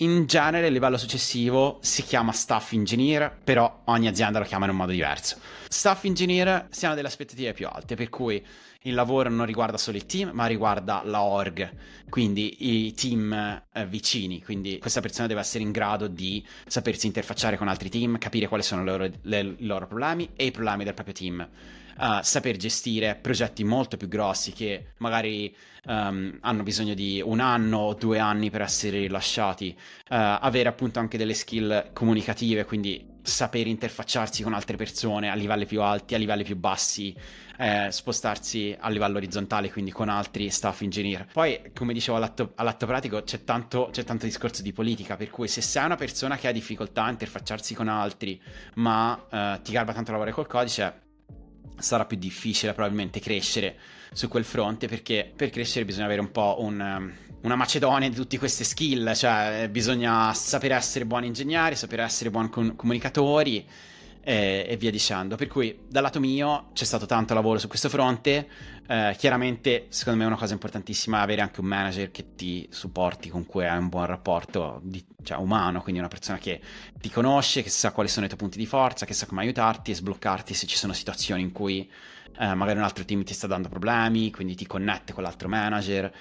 In 0.00 0.26
genere 0.26 0.68
il 0.68 0.72
livello 0.72 0.96
successivo 0.96 1.78
si 1.82 2.04
chiama 2.04 2.30
staff 2.30 2.72
engineer, 2.72 3.36
però 3.42 3.82
ogni 3.86 4.06
azienda 4.06 4.38
lo 4.38 4.44
chiama 4.44 4.66
in 4.66 4.70
un 4.70 4.76
modo 4.76 4.92
diverso. 4.92 5.38
Staff 5.68 6.04
engineer 6.04 6.68
si 6.70 6.86
hanno 6.86 6.94
delle 6.94 7.08
aspettative 7.08 7.52
più 7.52 7.66
alte, 7.66 7.96
per 7.96 8.08
cui 8.08 8.44
il 8.82 8.94
lavoro 8.94 9.28
non 9.28 9.44
riguarda 9.46 9.76
solo 9.76 9.96
il 9.96 10.06
team, 10.06 10.30
ma 10.32 10.46
riguarda 10.46 11.02
la 11.04 11.22
org, 11.22 11.70
quindi 12.08 12.86
i 12.86 12.94
team 12.94 13.32
eh, 13.32 13.86
vicini. 13.86 14.42
Quindi 14.42 14.78
questa 14.78 15.00
persona 15.00 15.26
deve 15.26 15.40
essere 15.40 15.64
in 15.64 15.72
grado 15.72 16.06
di 16.06 16.44
sapersi 16.66 17.06
interfacciare 17.06 17.56
con 17.56 17.68
altri 17.68 17.88
team, 17.88 18.18
capire 18.18 18.46
quali 18.46 18.62
sono 18.62 18.84
loro, 18.84 19.08
le, 19.22 19.40
i 19.40 19.66
loro 19.66 19.86
problemi 19.86 20.30
e 20.36 20.46
i 20.46 20.50
problemi 20.50 20.84
del 20.84 20.94
proprio 20.94 21.14
team 21.14 21.48
uh, 21.98 22.22
saper 22.22 22.56
gestire 22.56 23.18
progetti 23.20 23.64
molto 23.64 23.96
più 23.96 24.08
grossi 24.08 24.52
che 24.52 24.92
magari 24.98 25.54
um, 25.86 26.36
hanno 26.40 26.62
bisogno 26.62 26.94
di 26.94 27.20
un 27.24 27.40
anno 27.40 27.78
o 27.78 27.94
due 27.94 28.18
anni 28.18 28.50
per 28.50 28.62
essere 28.62 29.00
rilasciati, 29.00 29.74
uh, 29.76 30.04
avere 30.08 30.68
appunto 30.68 30.98
anche 30.98 31.18
delle 31.18 31.34
skill 31.34 31.92
comunicative, 31.92 32.64
quindi 32.64 33.16
saper 33.28 33.66
interfacciarsi 33.66 34.42
con 34.42 34.54
altre 34.54 34.76
persone 34.76 35.30
a 35.30 35.34
livelli 35.34 35.66
più 35.66 35.82
alti, 35.82 36.14
a 36.14 36.18
livelli 36.18 36.44
più 36.44 36.56
bassi, 36.56 37.14
eh, 37.58 37.88
spostarsi 37.90 38.76
a 38.78 38.88
livello 38.88 39.16
orizzontale, 39.16 39.70
quindi 39.70 39.90
con 39.90 40.08
altri 40.08 40.48
staff 40.50 40.82
engineer. 40.82 41.26
Poi, 41.32 41.72
come 41.74 41.92
dicevo 41.92 42.16
all'atto, 42.16 42.52
all'atto 42.54 42.86
pratico, 42.86 43.22
c'è 43.22 43.44
tanto, 43.44 43.88
c'è 43.92 44.04
tanto, 44.04 44.26
discorso 44.26 44.62
di 44.62 44.72
politica, 44.72 45.16
per 45.16 45.30
cui 45.30 45.48
se 45.48 45.60
sei 45.60 45.84
una 45.84 45.96
persona 45.96 46.36
che 46.36 46.48
ha 46.48 46.52
difficoltà 46.52 47.04
a 47.04 47.10
interfacciarsi 47.10 47.74
con 47.74 47.88
altri, 47.88 48.40
ma 48.74 49.26
eh, 49.30 49.60
ti 49.62 49.72
garba 49.72 49.92
tanto 49.92 50.10
lavorare 50.10 50.34
col 50.34 50.46
codice, 50.46 51.06
sarà 51.78 52.04
più 52.04 52.16
difficile 52.16 52.72
probabilmente 52.72 53.20
crescere 53.20 53.76
su 54.12 54.28
quel 54.28 54.44
fronte 54.44 54.88
perché 54.88 55.30
per 55.34 55.50
crescere 55.50 55.84
bisogna 55.84 56.06
avere 56.06 56.20
un 56.20 56.30
po' 56.30 56.56
un, 56.60 56.80
um, 56.80 57.12
una 57.42 57.56
macedonia 57.56 58.08
di 58.08 58.14
tutte 58.14 58.38
queste 58.38 58.64
skill, 58.64 59.12
cioè 59.12 59.68
bisogna 59.70 60.32
sapere 60.34 60.74
essere 60.74 61.04
buoni 61.04 61.26
ingegneri, 61.26 61.76
sapere 61.76 62.02
essere 62.02 62.30
buoni 62.30 62.48
com- 62.48 62.74
comunicatori 62.74 63.66
e, 64.28 64.76
via 64.78 64.90
dicendo. 64.90 65.36
Per 65.36 65.46
cui 65.46 65.86
dal 65.88 66.02
lato 66.02 66.20
mio 66.20 66.68
c'è 66.74 66.84
stato 66.84 67.06
tanto 67.06 67.32
lavoro 67.32 67.58
su 67.58 67.66
questo 67.66 67.88
fronte. 67.88 68.46
Eh, 68.86 69.14
chiaramente, 69.16 69.86
secondo 69.88 70.20
me, 70.20 70.26
una 70.26 70.36
cosa 70.36 70.52
importantissima 70.52 71.20
è 71.20 71.22
avere 71.22 71.40
anche 71.40 71.60
un 71.60 71.66
manager 71.66 72.10
che 72.10 72.34
ti 72.34 72.68
supporti, 72.70 73.30
con 73.30 73.46
cui 73.46 73.66
hai 73.66 73.78
un 73.78 73.88
buon 73.88 74.04
rapporto 74.04 74.80
di, 74.82 75.02
cioè, 75.22 75.38
umano, 75.38 75.80
quindi 75.80 76.00
una 76.00 76.10
persona 76.10 76.36
che 76.36 76.60
ti 77.00 77.08
conosce, 77.08 77.62
che 77.62 77.70
sa 77.70 77.92
quali 77.92 78.10
sono 78.10 78.26
i 78.26 78.28
tuoi 78.28 78.40
punti 78.40 78.58
di 78.58 78.66
forza, 78.66 79.06
che 79.06 79.14
sa 79.14 79.24
come 79.24 79.40
aiutarti 79.40 79.92
e 79.92 79.94
sbloccarti 79.94 80.52
se 80.52 80.66
ci 80.66 80.76
sono 80.76 80.92
situazioni 80.92 81.40
in 81.40 81.52
cui 81.52 81.90
eh, 82.38 82.54
magari 82.54 82.78
un 82.78 82.84
altro 82.84 83.04
team 83.04 83.24
ti 83.24 83.34
sta 83.34 83.46
dando 83.46 83.68
problemi, 83.68 84.30
quindi 84.30 84.54
ti 84.54 84.66
connette 84.66 85.12
con 85.12 85.22
l'altro 85.22 85.48
manager, 85.48 86.12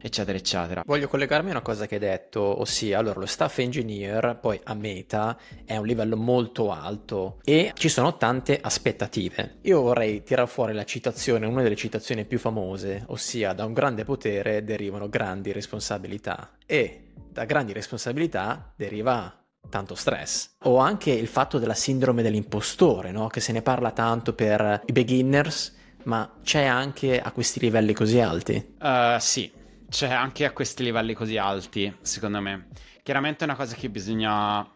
eccetera, 0.00 0.36
eccetera. 0.38 0.82
Voglio 0.86 1.08
collegarmi 1.08 1.48
a 1.48 1.52
una 1.52 1.62
cosa 1.62 1.86
che 1.86 1.94
hai 1.94 2.00
detto, 2.00 2.60
ossia, 2.60 2.98
allora 2.98 3.20
lo 3.20 3.26
staff 3.26 3.58
engineer 3.58 4.38
poi 4.40 4.60
a 4.64 4.74
Meta 4.74 5.36
è 5.64 5.76
un 5.76 5.86
livello 5.86 6.16
molto 6.16 6.70
alto 6.70 7.40
e 7.44 7.72
ci 7.74 7.88
sono 7.88 8.16
tante 8.16 8.58
aspettative. 8.60 9.56
Io 9.62 9.80
vorrei 9.80 10.22
tirare 10.22 10.48
fuori 10.48 10.72
la 10.72 10.84
citazione, 10.84 11.46
una 11.46 11.62
delle 11.62 11.76
citazioni 11.76 12.24
più 12.24 12.38
famose, 12.38 13.04
ossia 13.08 13.52
da 13.52 13.64
un 13.64 13.72
grande 13.72 14.04
potere 14.04 14.64
derivano 14.64 15.08
grandi 15.08 15.52
responsabilità 15.52 16.52
e 16.66 17.10
da 17.30 17.44
grandi 17.44 17.72
responsabilità 17.72 18.72
deriva 18.76 19.43
tanto 19.68 19.94
stress. 19.94 20.56
O 20.64 20.78
anche 20.78 21.10
il 21.10 21.26
fatto 21.26 21.58
della 21.58 21.74
sindrome 21.74 22.22
dell'impostore, 22.22 23.10
no? 23.10 23.28
che 23.28 23.40
se 23.40 23.52
ne 23.52 23.62
parla 23.62 23.90
tanto 23.90 24.34
per 24.34 24.82
i 24.86 24.92
beginners, 24.92 25.74
ma 26.04 26.38
c'è 26.42 26.64
anche 26.64 27.20
a 27.20 27.30
questi 27.32 27.60
livelli 27.60 27.92
così 27.92 28.20
alti? 28.20 28.74
Uh, 28.80 29.18
sì, 29.18 29.50
c'è 29.88 30.10
anche 30.10 30.44
a 30.44 30.52
questi 30.52 30.82
livelli 30.82 31.14
così 31.14 31.36
alti, 31.36 31.94
secondo 32.00 32.40
me. 32.40 32.68
Chiaramente 33.02 33.44
è 33.44 33.48
una 33.48 33.56
cosa 33.56 33.74
che 33.74 33.90
bisogna 33.90 34.66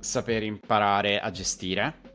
sapere 0.00 0.44
imparare 0.44 1.20
a 1.20 1.30
gestire 1.30 2.07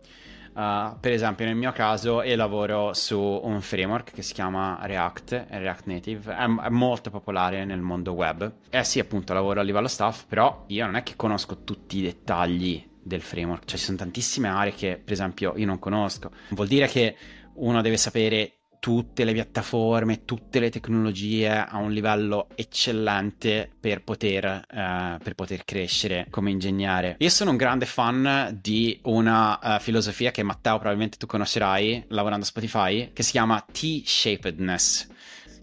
Uh, 0.53 0.95
per 1.00 1.12
esempio, 1.12 1.45
nel 1.45 1.55
mio 1.55 1.72
caso, 1.72 2.22
io 2.22 2.36
lavoro 2.36 2.93
su 2.93 3.19
un 3.19 3.60
framework 3.62 4.12
che 4.12 4.22
si 4.22 4.33
chiama 4.33 4.79
React, 4.83 5.48
React 5.50 5.86
Native, 5.86 6.36
è, 6.36 6.43
è, 6.43 6.69
molto 6.69 7.10
popolare 7.10 7.65
nel 7.65 7.81
mondo 7.81 8.13
web. 8.13 8.53
Eh 8.69 8.83
sì, 8.83 9.00
appunto, 9.00 9.33
lavoro 9.33 9.60
a 9.60 9.63
livello 9.63 9.88
staff, 9.88 10.25
però 10.27 10.65
io 10.67 10.86
non 10.86 10.95
è 10.95 11.03
che 11.03 11.15
conosco 11.15 11.63
tutti 11.63 11.98
i 11.98 12.01
dettagli 12.01 12.88
del 13.01 13.22
framework, 13.22 13.65
cioè 13.65 13.77
ci 13.77 13.86
sono 13.86 13.98
tantissime 13.98 14.48
aree 14.48 14.74
che, 14.74 15.01
per 15.03 15.13
esempio, 15.13 15.53
io 15.55 15.65
non 15.65 15.79
conosco. 15.79 16.31
Vuol 16.50 16.67
dire 16.67 16.88
che 16.88 17.15
uno 17.55 17.81
deve 17.81 17.98
sapere 17.98 18.62
tutte 18.84 19.24
le 19.24 19.32
piattaforme, 19.32 20.25
tutte 20.25 20.60
le 20.60 20.70
tecnologie 20.70 21.48
a 21.50 21.78
un 21.78 21.94
livello 21.94 22.50
eccellente 22.54 23.72
per 23.80 24.04
poter, 24.04 24.66
uh, 24.70 25.24
per 25.24 25.36
poter 25.36 25.63
crescere 25.63 26.28
come 26.30 26.52
ingegnere. 26.52 27.16
Io 27.20 27.30
sono 27.30 27.52
un 27.52 27.56
grande 27.56 27.86
fan 27.86 28.60
di 28.62 29.00
una 29.04 29.58
uh, 29.58 29.80
filosofia 29.80 30.32
che 30.32 30.44
Matteo 30.44 30.80
probabilmente 30.80 31.16
tu 31.16 31.28
conoscerai 31.28 32.08
lavorando 32.10 32.44
a 32.44 32.48
Spotify, 32.48 33.12
che 33.13 33.24
si 33.24 33.32
chiama 33.32 33.66
T-shapedness, 33.72 35.08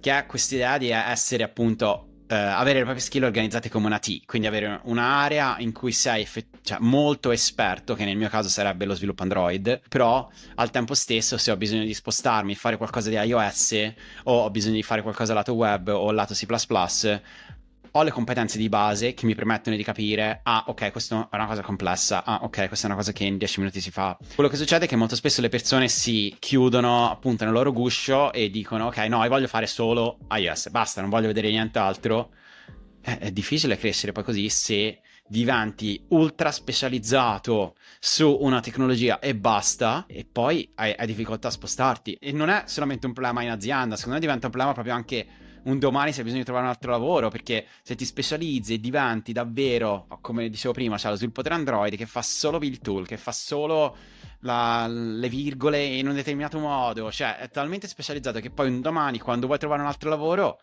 che 0.00 0.16
è 0.16 0.24
questa 0.24 0.54
idea 0.54 0.78
di 0.78 0.88
essere 0.88 1.42
appunto 1.42 2.09
Uh, 2.30 2.34
avere 2.34 2.78
le 2.78 2.84
proprie 2.84 3.02
skill 3.02 3.24
organizzate 3.24 3.68
come 3.68 3.86
una 3.86 3.98
T, 3.98 4.24
quindi 4.24 4.46
avere 4.46 4.78
un'area 4.84 5.56
in 5.58 5.72
cui 5.72 5.90
sei 5.90 6.22
effett- 6.22 6.58
cioè, 6.62 6.78
molto 6.78 7.32
esperto, 7.32 7.94
che 7.94 8.04
nel 8.04 8.16
mio 8.16 8.28
caso 8.28 8.48
sarebbe 8.48 8.84
lo 8.84 8.94
sviluppo 8.94 9.24
Android, 9.24 9.80
però 9.88 10.28
al 10.54 10.70
tempo 10.70 10.94
stesso 10.94 11.36
se 11.38 11.50
ho 11.50 11.56
bisogno 11.56 11.82
di 11.82 11.92
spostarmi, 11.92 12.54
fare 12.54 12.76
qualcosa 12.76 13.08
di 13.08 13.16
iOS 13.16 13.92
o 14.24 14.44
ho 14.44 14.50
bisogno 14.50 14.76
di 14.76 14.84
fare 14.84 15.02
qualcosa 15.02 15.34
lato 15.34 15.54
web 15.54 15.88
o 15.88 16.12
lato 16.12 16.34
C++, 16.34 16.46
ho 17.92 18.02
le 18.02 18.10
competenze 18.10 18.58
di 18.58 18.68
base 18.68 19.14
che 19.14 19.26
mi 19.26 19.34
permettono 19.34 19.76
di 19.76 19.82
capire, 19.82 20.40
ah 20.42 20.64
ok, 20.66 20.90
questa 20.92 21.28
è 21.30 21.34
una 21.34 21.46
cosa 21.46 21.62
complessa, 21.62 22.24
ah 22.24 22.40
ok, 22.42 22.68
questa 22.68 22.86
è 22.86 22.90
una 22.90 22.98
cosa 22.98 23.12
che 23.12 23.24
in 23.24 23.38
10 23.38 23.60
minuti 23.60 23.80
si 23.80 23.90
fa. 23.90 24.16
Quello 24.34 24.48
che 24.48 24.56
succede 24.56 24.84
è 24.84 24.88
che 24.88 24.96
molto 24.96 25.16
spesso 25.16 25.40
le 25.40 25.48
persone 25.48 25.88
si 25.88 26.34
chiudono 26.38 27.10
appunto 27.10 27.44
nel 27.44 27.52
loro 27.52 27.72
guscio 27.72 28.32
e 28.32 28.50
dicono, 28.50 28.86
ok, 28.86 28.98
no, 28.98 29.22
io 29.22 29.28
voglio 29.28 29.48
fare 29.48 29.66
solo 29.66 30.18
iOS, 30.30 30.70
basta, 30.70 31.00
non 31.00 31.10
voglio 31.10 31.26
vedere 31.26 31.50
nient'altro. 31.50 32.30
Eh, 33.02 33.18
è 33.18 33.30
difficile 33.32 33.78
crescere 33.78 34.12
poi 34.12 34.24
così 34.24 34.48
se 34.50 35.00
diventi 35.26 36.04
ultra 36.08 36.50
specializzato 36.50 37.76
su 38.00 38.36
una 38.40 38.60
tecnologia 38.60 39.20
e 39.20 39.36
basta, 39.36 40.04
e 40.08 40.26
poi 40.30 40.68
hai, 40.74 40.92
hai 40.96 41.06
difficoltà 41.06 41.48
a 41.48 41.52
spostarti. 41.52 42.14
E 42.14 42.32
non 42.32 42.48
è 42.50 42.64
solamente 42.66 43.06
un 43.06 43.12
problema 43.12 43.42
in 43.42 43.50
azienda, 43.50 43.94
secondo 43.94 44.14
me 44.14 44.20
diventa 44.20 44.46
un 44.46 44.52
problema 44.52 44.74
proprio 44.74 44.94
anche 44.94 45.26
un 45.64 45.78
domani 45.78 46.12
se 46.12 46.18
hai 46.18 46.24
bisogno 46.24 46.42
di 46.42 46.46
trovare 46.46 46.66
un 46.66 46.72
altro 46.72 46.90
lavoro, 46.90 47.28
perché 47.28 47.66
se 47.82 47.94
ti 47.94 48.04
specializzi 48.04 48.74
e 48.74 48.80
diventi 48.80 49.32
davvero, 49.32 50.06
come 50.20 50.48
dicevo 50.48 50.72
prima, 50.72 50.96
c'è 50.96 51.08
lo 51.08 51.16
sviluppo 51.16 51.42
Android 51.44 51.96
che 51.96 52.06
fa 52.06 52.22
solo 52.22 52.58
build 52.58 52.80
tool, 52.80 53.06
che 53.06 53.16
fa 53.16 53.32
solo 53.32 53.96
la, 54.40 54.86
le 54.88 55.28
virgole 55.28 55.82
in 55.82 56.08
un 56.08 56.14
determinato 56.14 56.58
modo, 56.58 57.10
cioè 57.10 57.36
è 57.36 57.50
talmente 57.50 57.88
specializzato 57.88 58.40
che 58.40 58.50
poi 58.50 58.68
un 58.68 58.80
domani 58.80 59.18
quando 59.18 59.46
vuoi 59.46 59.58
trovare 59.58 59.82
un 59.82 59.88
altro 59.88 60.08
lavoro 60.08 60.60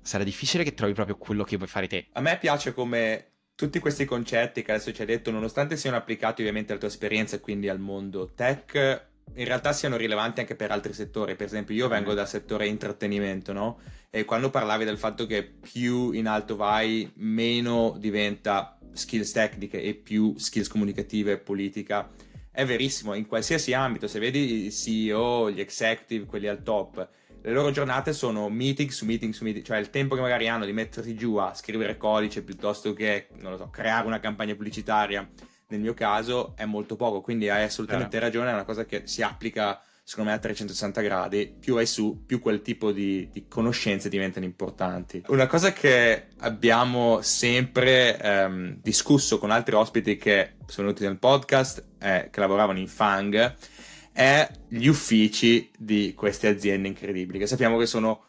sarà 0.00 0.24
difficile 0.24 0.64
che 0.64 0.74
trovi 0.74 0.92
proprio 0.92 1.16
quello 1.16 1.44
che 1.44 1.56
vuoi 1.56 1.68
fare 1.68 1.88
te. 1.88 2.08
A 2.12 2.20
me 2.20 2.38
piace 2.38 2.72
come 2.72 3.32
tutti 3.56 3.78
questi 3.78 4.04
concetti 4.04 4.62
che 4.62 4.72
adesso 4.72 4.92
ci 4.92 5.00
hai 5.00 5.06
detto, 5.06 5.30
nonostante 5.30 5.76
siano 5.76 5.96
applicati 5.96 6.42
ovviamente 6.42 6.70
alla 6.70 6.80
tua 6.80 6.90
esperienza 6.90 7.36
e 7.36 7.40
quindi 7.40 7.68
al 7.68 7.80
mondo 7.80 8.32
tech, 8.34 9.14
in 9.34 9.44
realtà 9.44 9.72
siano 9.72 9.96
rilevanti 9.96 10.40
anche 10.40 10.54
per 10.54 10.70
altri 10.70 10.92
settori. 10.92 11.36
Per 11.36 11.46
esempio, 11.46 11.74
io 11.74 11.88
vengo 11.88 12.14
dal 12.14 12.28
settore 12.28 12.66
intrattenimento, 12.66 13.52
no? 13.52 13.78
E 14.10 14.24
quando 14.24 14.50
parlavi 14.50 14.84
del 14.84 14.98
fatto 14.98 15.26
che 15.26 15.42
più 15.44 16.12
in 16.12 16.26
alto 16.26 16.56
vai, 16.56 17.10
meno 17.16 17.96
diventa 17.98 18.78
skills 18.92 19.32
tecniche 19.32 19.82
e 19.82 19.94
più 19.94 20.34
skills 20.38 20.68
comunicative 20.68 21.32
e 21.32 21.38
politica. 21.38 22.10
È 22.50 22.64
verissimo, 22.64 23.12
in 23.12 23.26
qualsiasi 23.26 23.74
ambito, 23.74 24.08
se 24.08 24.18
vedi 24.18 24.64
i 24.66 24.72
CEO, 24.72 25.50
gli 25.50 25.60
executive, 25.60 26.24
quelli 26.24 26.48
al 26.48 26.62
top, 26.62 27.06
le 27.42 27.52
loro 27.52 27.70
giornate 27.70 28.14
sono 28.14 28.48
meeting 28.48 28.88
su 28.88 29.04
meeting 29.04 29.34
su 29.34 29.44
meeting, 29.44 29.64
cioè 29.64 29.76
il 29.76 29.90
tempo 29.90 30.14
che 30.14 30.22
magari 30.22 30.48
hanno 30.48 30.64
di 30.64 30.72
mettersi 30.72 31.14
giù 31.14 31.36
a 31.36 31.54
scrivere 31.54 31.98
codice 31.98 32.42
piuttosto 32.42 32.94
che, 32.94 33.28
non 33.36 33.52
lo 33.52 33.58
so, 33.58 33.68
creare 33.68 34.06
una 34.06 34.18
campagna 34.18 34.54
pubblicitaria 34.54 35.28
nel 35.68 35.80
mio 35.80 35.94
caso 35.94 36.54
è 36.56 36.64
molto 36.64 36.96
poco, 36.96 37.20
quindi 37.20 37.48
hai 37.48 37.64
assolutamente 37.64 38.18
certo. 38.18 38.26
ragione, 38.26 38.50
è 38.50 38.54
una 38.54 38.64
cosa 38.64 38.84
che 38.84 39.02
si 39.06 39.22
applica 39.22 39.80
secondo 40.08 40.30
me 40.30 40.36
a 40.36 40.38
360 40.38 41.00
gradi, 41.00 41.52
più 41.58 41.74
vai 41.74 41.84
su, 41.84 42.22
più 42.24 42.40
quel 42.40 42.62
tipo 42.62 42.92
di, 42.92 43.28
di 43.32 43.46
conoscenze 43.48 44.08
diventano 44.08 44.46
importanti. 44.46 45.24
Una 45.26 45.48
cosa 45.48 45.72
che 45.72 46.28
abbiamo 46.38 47.22
sempre 47.22 48.16
ehm, 48.16 48.78
discusso 48.80 49.38
con 49.38 49.50
altri 49.50 49.74
ospiti 49.74 50.16
che 50.16 50.52
sono 50.66 50.86
venuti 50.86 51.04
nel 51.04 51.18
podcast, 51.18 51.84
eh, 51.98 52.28
che 52.30 52.38
lavoravano 52.38 52.78
in 52.78 52.86
Fang, 52.86 53.56
è 54.12 54.48
gli 54.68 54.86
uffici 54.86 55.72
di 55.76 56.14
queste 56.14 56.46
aziende 56.46 56.86
incredibili, 56.86 57.40
che 57.40 57.48
sappiamo 57.48 57.76
che 57.76 57.86
sono 57.86 58.26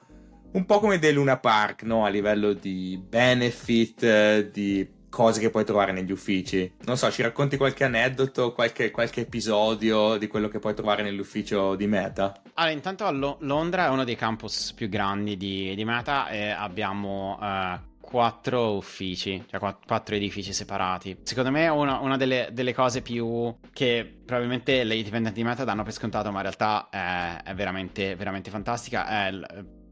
un 0.54 0.66
po' 0.66 0.80
come 0.80 0.98
dei 0.98 1.14
Luna 1.14 1.38
Park, 1.38 1.84
no? 1.84 2.06
A 2.06 2.10
livello 2.10 2.54
di 2.54 3.00
benefit, 3.08 4.50
di 4.50 4.96
cose 5.10 5.40
che 5.40 5.50
puoi 5.50 5.66
trovare 5.66 5.92
negli 5.92 6.12
uffici. 6.12 6.72
Non 6.86 6.98
so, 6.98 7.12
ci 7.12 7.22
racconti 7.22 7.58
qualche 7.58 7.84
aneddoto, 7.84 8.54
qualche, 8.54 8.92
qualche 8.92 9.22
episodio 9.22 10.18
di 10.18 10.28
quello 10.28 10.48
che 10.48 10.60
puoi 10.60 10.74
trovare 10.74 11.04
nell'ufficio 11.04 11.76
di 11.76 11.88
Meta? 11.88 12.42
Allora, 12.54 12.74
intanto 12.74 13.10
Lo- 13.12 13.38
Londra 13.42 13.88
è 13.88 13.90
uno 13.90 14.04
dei 14.04 14.16
campus 14.16 14.74
più 14.74 14.90
grandi 14.90 15.38
di, 15.38 15.74
di 15.76 15.86
Meta 15.86 16.30
e 16.30 16.50
abbiamo 16.50 17.38
uh, 17.40 17.80
quattro 18.00 18.76
uffici, 18.76 19.44
cioè 19.50 19.60
quattro 19.60 20.16
edifici 20.16 20.54
separati. 20.54 21.18
Secondo 21.24 21.52
me 21.52 21.68
una, 21.68 22.00
una 22.00 22.18
delle, 22.18 22.50
delle, 22.52 22.74
cose 22.74 23.02
più 23.02 23.54
che 23.74 24.20
probabilmente 24.26 24.84
le 24.84 25.02
dipendenti 25.02 25.42
di 25.42 25.48
Meta 25.48 25.64
danno 25.64 25.84
per 25.84 25.94
scontato, 25.94 26.32
ma 26.32 26.38
in 26.38 26.44
realtà 26.44 26.88
è, 26.90 27.50
è 27.50 27.54
veramente, 27.54 28.16
veramente 28.16 28.50
fantastica, 28.50 29.28
è 29.28 29.32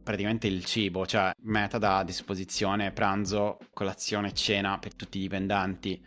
praticamente 0.06 0.46
il 0.46 0.64
cibo, 0.64 1.08
cioè 1.08 1.34
Meta 1.42 1.80
dà 1.80 1.98
a 1.98 2.04
disposizione 2.04 2.92
pranzo, 2.92 3.58
colazione, 3.74 4.34
cena 4.34 4.78
per 4.78 4.94
tutti 4.94 5.18
i 5.18 5.22
dipendenti 5.22 6.00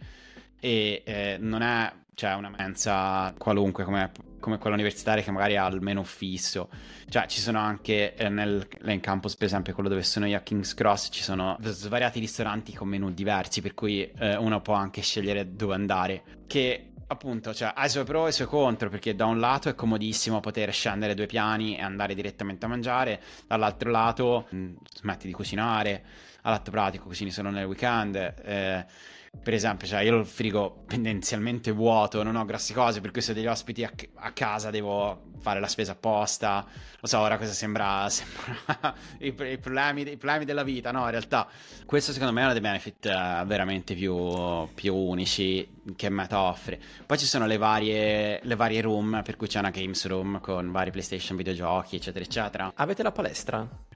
e 0.61 1.02
eh, 1.05 1.37
non 1.40 1.62
è 1.62 1.93
cioè, 2.14 2.35
una 2.35 2.49
mensa 2.49 3.35
qualunque 3.37 3.83
come, 3.83 4.12
come, 4.38 4.59
quella 4.59 4.76
universitaria 4.76 5.23
che 5.23 5.33
magari 5.33 5.57
ha 5.57 5.67
il 5.67 5.81
menu 5.81 6.05
fisso. 6.05 6.69
Cioè 7.09 7.26
ci 7.26 7.40
sono 7.40 7.59
anche 7.59 8.14
eh, 8.14 8.28
nel, 8.28 8.69
nel, 8.83 9.00
campus, 9.00 9.35
per 9.35 9.47
esempio 9.47 9.75
quello 9.75 9.88
dove 9.88 10.05
sono 10.05 10.26
io 10.26 10.37
a 10.37 10.40
King's 10.40 10.75
Cross, 10.75 11.09
ci 11.11 11.23
sono 11.23 11.57
svariati 11.61 12.21
ristoranti 12.21 12.73
con 12.73 12.87
menu 12.87 13.11
diversi 13.11 13.61
per 13.61 13.75
cui 13.75 14.09
eh, 14.19 14.37
uno 14.37 14.61
può 14.61 14.75
anche 14.75 15.00
scegliere 15.00 15.55
dove 15.55 15.75
andare. 15.75 16.23
Che 16.47 16.93
appunto, 17.09 17.53
cioè, 17.55 17.73
ha 17.75 17.85
i 17.85 17.91
suoi 17.91 18.05
pro 18.05 18.27
e 18.27 18.31
i 18.31 18.33
suoi 18.33 18.47
contro, 18.47 18.88
perché 18.88 19.15
da 19.15 19.27
un 19.27 19.41
lato 19.41 19.69
è 19.69 19.75
comodissimo 19.75 20.41
poter 20.41 20.73
scendere 20.73 21.15
due 21.15 21.27
piani 21.27 21.77
e 21.77 21.83
andare 21.83 22.15
direttamente 22.15 22.67
a 22.67 22.69
mangiare, 22.69 23.21
dall'altro 23.47 23.91
lato 23.91 24.47
mh, 24.50 24.57
mm, 24.57 24.75
smetti 24.95 25.27
di 25.27 25.33
cucinare, 25.33 26.05
all'atto 26.43 26.71
pratico 26.71 27.07
cucini 27.07 27.31
solo 27.31 27.50
nel 27.50 27.67
weekend. 27.67 28.15
Eh, 28.17 28.87
per 29.42 29.54
esempio, 29.54 29.87
cioè 29.87 30.00
io 30.00 30.16
ho 30.16 30.18
il 30.18 30.26
frigo 30.26 30.85
tendenzialmente 30.87 31.70
vuoto, 31.70 32.23
non 32.23 32.37
ho 32.37 32.44
grosse 32.44 32.75
cose, 32.75 33.00
per 33.00 33.11
ho 33.14 33.32
degli 33.32 33.47
ospiti 33.47 33.85
a, 33.85 33.92
a 34.14 34.32
casa 34.32 34.70
devo 34.70 35.26
fare 35.38 35.61
la 35.61 35.66
spesa 35.66 35.92
apposta. 35.92 36.66
Lo 37.00 37.06
so, 37.06 37.18
ora 37.18 37.38
cosa 37.38 37.52
sembra, 37.52 38.08
sembra 38.11 38.94
i, 39.18 39.28
i, 39.28 39.58
problemi, 39.58 40.02
i, 40.02 40.16
problemi, 40.16 40.44
della 40.44 40.64
vita, 40.64 40.90
no? 40.90 41.04
In 41.04 41.11
realtà, 41.11 41.47
questo 41.87 42.12
secondo 42.12 42.32
me 42.32 42.40
è 42.40 42.44
uno 42.44 42.52
dei 42.52 42.62
benefit 42.62 43.04
uh, 43.04 43.47
veramente 43.47 43.94
più, 43.94 44.68
più, 44.75 44.94
unici 44.94 45.66
che 45.97 46.08
Meta 46.08 46.40
offre. 46.40 46.80
Poi 47.06 47.18
ci 47.18 47.26
sono 47.26 47.47
le 47.47 47.56
varie, 47.56 48.40
le 48.42 48.54
varie 48.54 48.80
room, 48.80 49.23
per 49.25 49.37
cui 49.37 49.47
c'è 49.47 49.58
una 49.58 49.70
games 49.70 50.06
room 50.06 50.40
con 50.40 50.70
vari 50.70 50.90
PlayStation, 50.90 51.37
videogiochi, 51.37 51.97
eccetera, 51.97 52.25
eccetera. 52.25 52.73
Avete 52.75 53.02
la 53.02 53.12
palestra? 53.12 53.88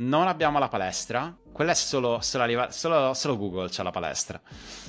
Non 0.00 0.28
abbiamo 0.28 0.58
la 0.58 0.68
palestra, 0.68 1.36
quella 1.52 1.72
è 1.72 1.74
solo, 1.74 2.20
solo, 2.22 2.66
solo, 2.70 3.12
solo 3.12 3.36
Google 3.36 3.68
c'ha 3.70 3.82
la 3.82 3.90
palestra. 3.90 4.40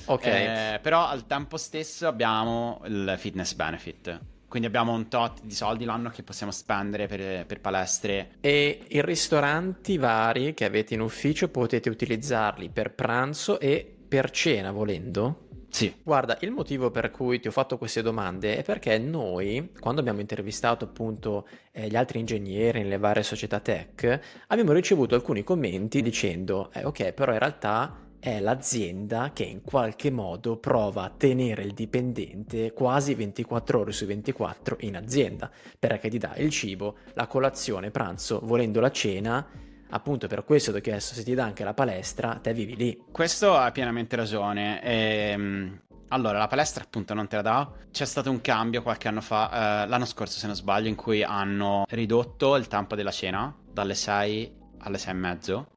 Ok. 0.06 0.26
Eh, 0.26 0.80
però 0.82 1.06
al 1.06 1.28
tempo 1.28 1.58
stesso 1.58 2.08
abbiamo 2.08 2.82
il 2.86 3.16
fitness 3.18 3.54
benefit. 3.54 4.20
Quindi 4.48 4.68
abbiamo 4.68 4.94
un 4.94 5.10
tot 5.10 5.42
di 5.44 5.54
soldi 5.54 5.84
l'anno 5.84 6.10
che 6.10 6.24
possiamo 6.24 6.52
spendere 6.52 7.08
per, 7.08 7.46
per, 7.46 7.60
palestre. 7.60 8.36
E 8.40 8.86
i 8.88 9.02
ristoranti 9.02 9.98
vari 9.98 10.54
che 10.54 10.66
avete 10.66 10.94
in 10.94 11.02
ufficio 11.02 11.50
potete 11.50 11.90
utilizzarli 11.90 12.70
per 12.70 12.94
pranzo 12.94 13.60
e 13.60 13.90
per 14.08 14.30
cena 14.30 14.72
volendo? 14.72 15.48
Sì. 15.72 15.96
Guarda, 16.04 16.38
il 16.42 16.52
motivo 16.52 16.92
per 16.92 17.12
cui 17.12 17.40
ti 17.40 17.48
ho 17.48 17.52
fatto 17.52 17.78
queste 17.78 18.02
domande 18.02 18.58
è 18.58 18.64
perché 18.64 18.98
noi, 18.98 19.72
quando 19.80 20.02
abbiamo 20.02 20.20
intervistato 20.20 20.84
appunto 20.84 21.48
eh, 21.72 21.88
gli 21.88 21.96
altri 21.96 22.20
ingegneri 22.20 22.82
nelle 22.82 22.98
varie 22.98 23.24
società 23.24 23.62
tech, 23.62 24.20
abbiamo 24.48 24.74
ricevuto 24.74 25.16
alcuni 25.16 25.44
commenti 25.44 26.02
dicendo, 26.02 26.72
eh, 26.74 26.84
ok, 26.84 27.14
però 27.14 27.32
in 27.32 27.40
realtà 27.40 28.10
è 28.20 28.40
l'azienda 28.42 29.32
che 29.34 29.44
in 29.44 29.62
qualche 29.62 30.12
modo 30.12 30.58
prova 30.58 31.04
a 31.04 31.10
tenere 31.10 31.64
il 31.64 31.74
dipendente 31.74 32.74
quasi 32.74 33.16
24 33.16 33.80
ore 33.80 33.92
su 33.94 34.06
24 34.06 34.78
in 34.82 34.98
azienda, 34.98 35.50
perché 35.80 36.10
ti 36.10 36.18
dà 36.18 36.36
il 36.36 36.50
cibo, 36.50 36.98
la 37.14 37.28
colazione, 37.28 37.92
pranzo, 37.92 38.42
volendo 38.44 38.82
la 38.82 38.92
cena 38.92 39.48
appunto 39.92 40.28
per 40.28 40.44
questo 40.44 40.72
ti 40.72 40.78
ho 40.78 40.82
chiesto 40.82 41.14
se 41.14 41.24
ti 41.24 41.34
dà 41.34 41.44
anche 41.44 41.64
la 41.64 41.74
palestra, 41.74 42.40
te 42.42 42.54
vivi 42.54 42.76
lì. 42.76 43.04
Questo 43.12 43.56
ha 43.56 43.72
pienamente 43.72 44.16
ragione. 44.16 44.82
Ehm, 44.84 45.82
allora, 46.10 46.38
la 46.38 46.48
palestra 46.48 46.84
appunto 46.84 47.14
non 47.14 47.28
te 47.28 47.38
la 47.38 47.42
dà. 47.42 47.72
C'è 47.92 48.06
stato 48.06 48.30
un 48.30 48.42
cambio 48.42 48.82
qualche 48.82 49.08
anno 49.08 49.22
fa, 49.22 49.84
eh, 49.84 49.88
l'anno 49.88 50.06
scorso 50.06 50.40
se 50.40 50.48
non 50.48 50.56
sbaglio, 50.56 50.90
in 50.90 50.96
cui 50.96 51.24
hanno 51.24 51.86
ridotto 51.90 52.56
il 52.56 52.68
tempo 52.68 52.96
della 52.96 53.12
cena 53.12 53.56
dalle 53.72 53.96
6 53.96 54.60
alle 54.80 54.98
6 54.98 55.14
e 55.14 55.16
mezzo. 55.16 55.68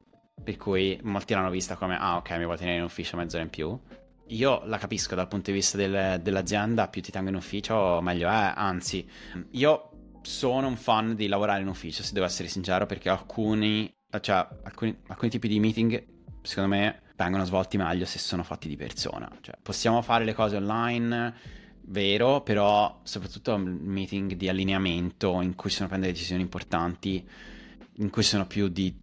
Per 0.43 0.57
cui 0.57 0.99
molti 1.03 1.35
l'hanno 1.35 1.51
vista 1.51 1.77
come, 1.77 1.97
ah 1.97 2.17
ok, 2.17 2.31
mi 2.33 2.45
vuoi 2.45 2.57
tenere 2.57 2.79
in 2.79 2.85
ufficio 2.85 3.17
mezz'ora 3.17 3.45
in 3.45 3.51
più. 3.51 3.79
Io 4.29 4.63
la 4.65 4.79
capisco 4.79 5.15
dal 5.15 5.29
punto 5.29 5.51
di 5.51 5.57
vista 5.57 5.77
del, 5.77 6.21
dell'azienda, 6.21 6.89
più 6.89 7.03
ti 7.03 7.13
tengo 7.13 7.29
in 7.29 7.37
ufficio 7.37 8.01
meglio 8.01 8.29
è, 8.29 8.53
anzi, 8.57 9.07
io 9.51 9.91
sono 10.23 10.67
un 10.67 10.77
fan 10.77 11.15
di 11.15 11.29
lavorare 11.29 11.61
in 11.61 11.69
ufficio, 11.69 12.03
se 12.03 12.13
devo 12.13 12.27
essere 12.27 12.49
sincero, 12.49 12.87
perché 12.87 13.09
alcuni 13.11 13.94
cioè, 14.21 14.47
alcuni, 14.63 14.97
alcuni 15.09 15.31
tipi 15.31 15.49
di 15.49 15.61
meeting, 15.61 16.05
secondo 16.43 16.75
me, 16.75 17.03
vengono 17.17 17.45
svolti 17.45 17.77
meglio 17.77 18.05
se 18.05 18.19
sono 18.19 18.43
fatti 18.43 18.69
di 18.69 18.77
persona. 18.77 19.31
Cioè, 19.41 19.57
possiamo 19.63 20.03
fare 20.03 20.25
le 20.25 20.35
cose 20.35 20.57
online, 20.57 21.35
vero, 21.83 22.43
però 22.43 23.01
soprattutto 23.03 23.57
meeting 23.57 24.35
di 24.35 24.49
allineamento 24.49 25.41
in 25.41 25.55
cui 25.55 25.71
sono 25.71 25.89
prendere 25.89 26.13
decisioni 26.13 26.43
importanti, 26.43 27.27
in 27.99 28.11
cui 28.11 28.23
sono 28.23 28.47
più 28.47 28.69
di 28.69 29.03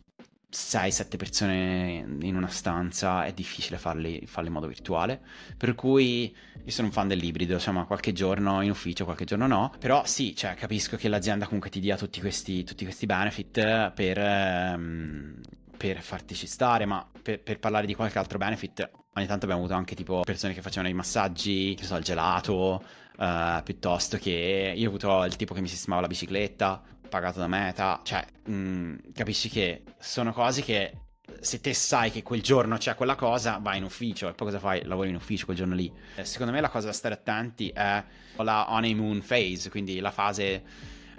6-7 0.52 1.16
persone 1.16 2.06
in 2.22 2.36
una 2.36 2.50
stanza 2.50 3.24
è 3.24 3.32
difficile 3.32 3.78
farli, 3.78 4.24
farli, 4.26 4.48
in 4.48 4.54
modo 4.54 4.68
virtuale. 4.68 5.22
Per 5.56 5.76
cui 5.76 6.36
io 6.64 6.72
sono 6.72 6.88
un 6.88 6.94
fan 6.94 7.08
dell'ibrido, 7.08 7.54
insomma, 7.54 7.86
qualche 7.86 8.12
giorno 8.12 8.62
in 8.62 8.70
ufficio, 8.70 9.06
qualche 9.06 9.24
giorno 9.24 9.48
no. 9.48 9.74
Però 9.80 10.06
sì, 10.06 10.36
cioè, 10.36 10.56
capisco 10.56 10.98
che 10.98 11.08
l'azienda 11.08 11.46
comunque 11.46 11.70
ti 11.70 11.80
dia 11.80 11.96
tutti 11.96 12.20
questi, 12.20 12.66
tutti 12.66 12.84
questi 12.84 13.06
benefit 13.06 13.92
per, 13.92 14.18
um, 14.18 15.40
per 15.78 16.02
farti 16.02 16.36
ci 16.36 16.48
stare, 16.48 16.86
ma 16.86 17.08
per, 17.22 17.40
per, 17.42 17.58
parlare 17.60 17.86
di 17.86 17.96
qualche 17.96 18.20
altro 18.20 18.38
benefit, 18.38 18.90
ogni 19.14 19.28
tanto 19.28 19.46
abbiamo 19.46 19.64
avuto 19.64 19.78
anche 19.78 19.96
tipo 19.96 20.20
persone 20.20 20.54
che 20.54 20.62
facevano 20.62 20.90
i 20.90 20.94
massaggi, 20.94 21.76
che 21.76 21.86
so, 21.86 21.96
il 21.96 22.04
gelato, 22.04 22.84
uh, 23.18 23.64
piuttosto 23.64 24.18
che 24.18 24.74
io 24.76 24.86
ho 24.86 24.90
avuto 24.90 25.24
il 25.24 25.38
tipo 25.38 25.54
che 25.54 25.62
mi 25.62 25.70
sistemava 25.70 26.02
la 26.02 26.08
bicicletta 26.08 26.84
pagato 27.12 27.40
da 27.40 27.48
Meta, 27.48 28.00
cioè, 28.04 28.26
mh, 28.46 28.54
mm, 28.54 28.96
capisci 29.14 29.50
che 29.50 29.84
sono 30.00 30.32
cose 30.32 30.62
che 30.62 30.94
se 31.42 31.60
te 31.60 31.74
sai 31.74 32.10
che 32.10 32.24
quel 32.24 32.42
giorno 32.42 32.78
c'è 32.78 32.96
quella 32.96 33.16
cosa, 33.16 33.60
vai 33.62 33.78
in 33.78 33.84
ufficio 33.84 34.30
e 34.30 34.34
poi 34.34 34.48
cosa 34.48 34.60
fai? 34.60 34.84
Lavori 34.86 35.10
in 35.10 35.16
ufficio 35.16 35.46
quel 35.46 35.58
giorno 35.58 35.76
lì. 35.76 35.92
Eh, 36.16 36.24
secondo 36.24 36.54
me 36.54 36.62
la 36.62 36.70
cosa 36.70 36.88
da 36.88 36.94
stare 36.94 37.14
attenti 37.16 37.70
è 37.70 38.04
la 38.38 38.72
honeymoon 38.72 39.22
phase, 39.26 39.70
quindi 39.70 40.00
la 40.00 40.12
fase 40.12 40.64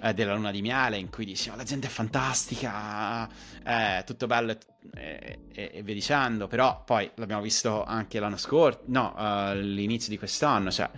eh, 0.01 0.15
della 0.15 0.35
luna 0.35 0.51
di 0.51 0.63
miele 0.63 0.97
in 0.97 1.11
cui 1.11 1.25
dici 1.25 1.51
oh, 1.51 1.57
la 1.57 1.65
gente 1.65 1.87
è 1.87 1.91
fantastica, 1.91 3.29
è 3.63 4.03
tutto 4.07 4.27
bello 4.27 4.57
e, 4.95 5.39
e, 5.53 5.71
e, 5.75 5.83
via 5.83 5.95
dicendo, 5.95 6.47
però 6.49 6.83
poi 6.85 7.11
l'abbiamo 7.17 7.43
visto 7.43 7.85
anche 7.85 8.19
l'anno 8.19 8.37
scorso, 8.37 8.81
no, 8.87 9.13
uh, 9.15 9.21
all'inizio 9.21 10.11
di 10.11 10.19
quest'anno, 10.19 10.71
cioè 10.71 10.91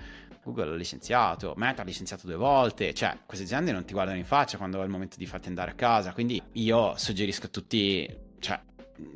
Google 0.44 0.72
ha 0.72 0.76
licenziato, 0.76 1.54
Meta 1.56 1.82
ha 1.82 1.84
licenziato 1.84 2.26
due 2.26 2.36
volte, 2.36 2.92
cioè 2.92 3.18
queste 3.26 3.44
aziende 3.44 3.72
non 3.72 3.84
ti 3.84 3.92
guardano 3.94 4.18
in 4.18 4.24
faccia 4.24 4.58
quando 4.58 4.80
è 4.80 4.84
il 4.84 4.90
momento 4.90 5.16
di 5.16 5.26
farti 5.26 5.48
andare 5.48 5.72
a 5.72 5.74
casa, 5.74 6.12
quindi 6.12 6.40
io 6.52 6.94
suggerisco 6.96 7.46
a 7.46 7.48
tutti, 7.48 8.18
cioè 8.38 8.60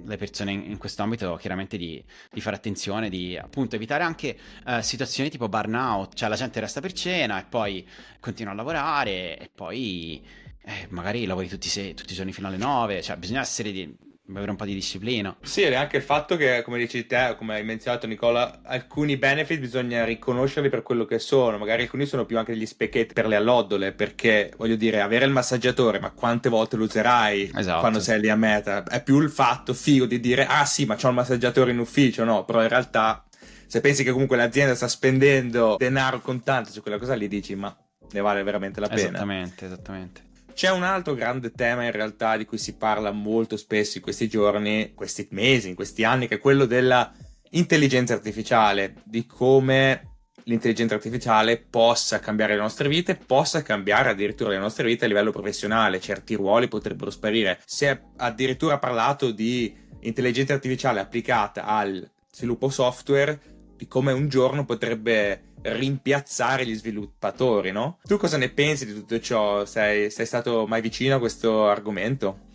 le 0.04 0.16
persone 0.16 0.52
in, 0.52 0.76
questo 0.76 1.02
ambito 1.02 1.36
chiaramente 1.36 1.76
di, 1.76 2.02
di, 2.32 2.40
fare 2.40 2.56
attenzione, 2.56 3.08
di 3.08 3.36
appunto 3.36 3.76
evitare 3.76 4.02
anche 4.02 4.36
uh, 4.66 4.80
situazioni 4.80 5.30
tipo 5.30 5.48
burnout, 5.48 6.14
cioè 6.14 6.28
la 6.28 6.34
gente 6.34 6.58
resta 6.58 6.80
per 6.80 6.92
cena 6.92 7.40
e 7.40 7.44
poi 7.44 7.86
continua 8.18 8.52
a 8.52 8.56
lavorare 8.56 9.38
e 9.38 9.50
poi 9.54 10.24
eh, 10.62 10.86
magari 10.90 11.26
lavori 11.26 11.48
tutti, 11.48 11.68
se, 11.68 11.94
tutti, 11.94 12.12
i 12.12 12.16
giorni 12.16 12.32
fino 12.32 12.48
alle 12.48 12.56
9, 12.56 13.02
cioè 13.02 13.16
bisogna 13.16 13.40
essere 13.40 13.70
di, 13.70 13.96
avere 14.36 14.50
un 14.50 14.56
po' 14.56 14.64
di 14.64 14.74
disciplina. 14.74 15.34
Sì, 15.40 15.62
e 15.62 15.74
anche 15.74 15.96
il 15.96 16.02
fatto 16.02 16.36
che, 16.36 16.62
come 16.62 16.78
dici 16.78 17.06
te, 17.06 17.34
come 17.38 17.54
hai 17.54 17.64
menzionato 17.64 18.06
Nicola, 18.06 18.60
alcuni 18.62 19.16
benefit 19.16 19.58
bisogna 19.58 20.04
riconoscerli 20.04 20.68
per 20.68 20.82
quello 20.82 21.04
che 21.04 21.18
sono. 21.18 21.58
Magari 21.58 21.82
alcuni 21.82 22.06
sono 22.06 22.26
più 22.26 22.38
anche 22.38 22.52
degli 22.52 22.66
specchetti 22.66 23.14
per 23.14 23.26
le 23.26 23.36
allodole, 23.36 23.92
perché 23.92 24.52
voglio 24.56 24.76
dire, 24.76 25.00
avere 25.00 25.24
il 25.24 25.30
massaggiatore, 25.30 25.98
ma 25.98 26.10
quante 26.10 26.48
volte 26.48 26.76
lo 26.76 26.84
userai 26.84 27.50
esatto. 27.54 27.80
quando 27.80 28.00
sei 28.00 28.20
lì 28.20 28.28
a 28.28 28.36
meta? 28.36 28.82
È 28.84 29.02
più 29.02 29.20
il 29.20 29.30
fatto 29.30 29.72
figo 29.72 30.06
di 30.06 30.20
dire, 30.20 30.46
ah 30.46 30.64
sì, 30.64 30.84
ma 30.84 30.96
c'ho 30.96 31.08
il 31.08 31.14
massaggiatore 31.14 31.70
in 31.70 31.78
ufficio, 31.78 32.24
no? 32.24 32.44
Però 32.44 32.62
in 32.62 32.68
realtà, 32.68 33.24
se 33.66 33.80
pensi 33.80 34.04
che 34.04 34.12
comunque 34.12 34.36
l'azienda 34.36 34.74
sta 34.74 34.88
spendendo 34.88 35.76
denaro 35.78 36.20
contante 36.20 36.70
su 36.70 36.82
quella 36.82 36.98
cosa 36.98 37.14
lì, 37.14 37.28
dici, 37.28 37.54
ma 37.54 37.74
ne 38.10 38.20
vale 38.20 38.42
veramente 38.42 38.80
la 38.80 38.88
pena. 38.88 39.08
Esattamente, 39.08 39.64
esattamente. 39.64 40.26
C'è 40.58 40.72
un 40.72 40.82
altro 40.82 41.14
grande 41.14 41.52
tema 41.52 41.84
in 41.84 41.92
realtà 41.92 42.36
di 42.36 42.44
cui 42.44 42.58
si 42.58 42.74
parla 42.74 43.12
molto 43.12 43.56
spesso 43.56 43.98
in 43.98 44.02
questi 44.02 44.26
giorni, 44.26 44.90
questi 44.92 45.28
mesi, 45.30 45.68
in 45.68 45.76
questi 45.76 46.02
anni, 46.02 46.26
che 46.26 46.34
è 46.34 46.40
quello 46.40 46.64
della 46.64 47.14
intelligenza 47.50 48.14
artificiale, 48.14 48.94
di 49.04 49.24
come 49.24 50.16
l'intelligenza 50.46 50.96
artificiale 50.96 51.58
possa 51.58 52.18
cambiare 52.18 52.56
le 52.56 52.62
nostre 52.62 52.88
vite, 52.88 53.14
possa 53.14 53.62
cambiare 53.62 54.10
addirittura 54.10 54.50
le 54.50 54.58
nostre 54.58 54.88
vite 54.88 55.04
a 55.04 55.06
livello 55.06 55.30
professionale, 55.30 56.00
certi 56.00 56.34
ruoli 56.34 56.66
potrebbero 56.66 57.12
sparire. 57.12 57.60
Si 57.64 57.84
è 57.84 57.96
addirittura 58.16 58.78
parlato 58.78 59.30
di 59.30 59.72
intelligenza 60.00 60.54
artificiale 60.54 60.98
applicata 60.98 61.66
al 61.66 62.04
sviluppo 62.32 62.68
software, 62.68 63.40
di 63.76 63.86
come 63.86 64.10
un 64.10 64.28
giorno 64.28 64.64
potrebbe 64.64 65.47
rimpiazzare 65.62 66.66
gli 66.66 66.74
sviluppatori, 66.74 67.72
no? 67.72 67.98
Tu 68.02 68.16
cosa 68.16 68.36
ne 68.36 68.48
pensi 68.48 68.86
di 68.86 68.94
tutto 68.94 69.18
ciò? 69.20 69.64
Sei, 69.64 70.10
sei 70.10 70.26
stato 70.26 70.66
mai 70.66 70.80
vicino 70.80 71.16
a 71.16 71.18
questo 71.18 71.68
argomento? 71.68 72.46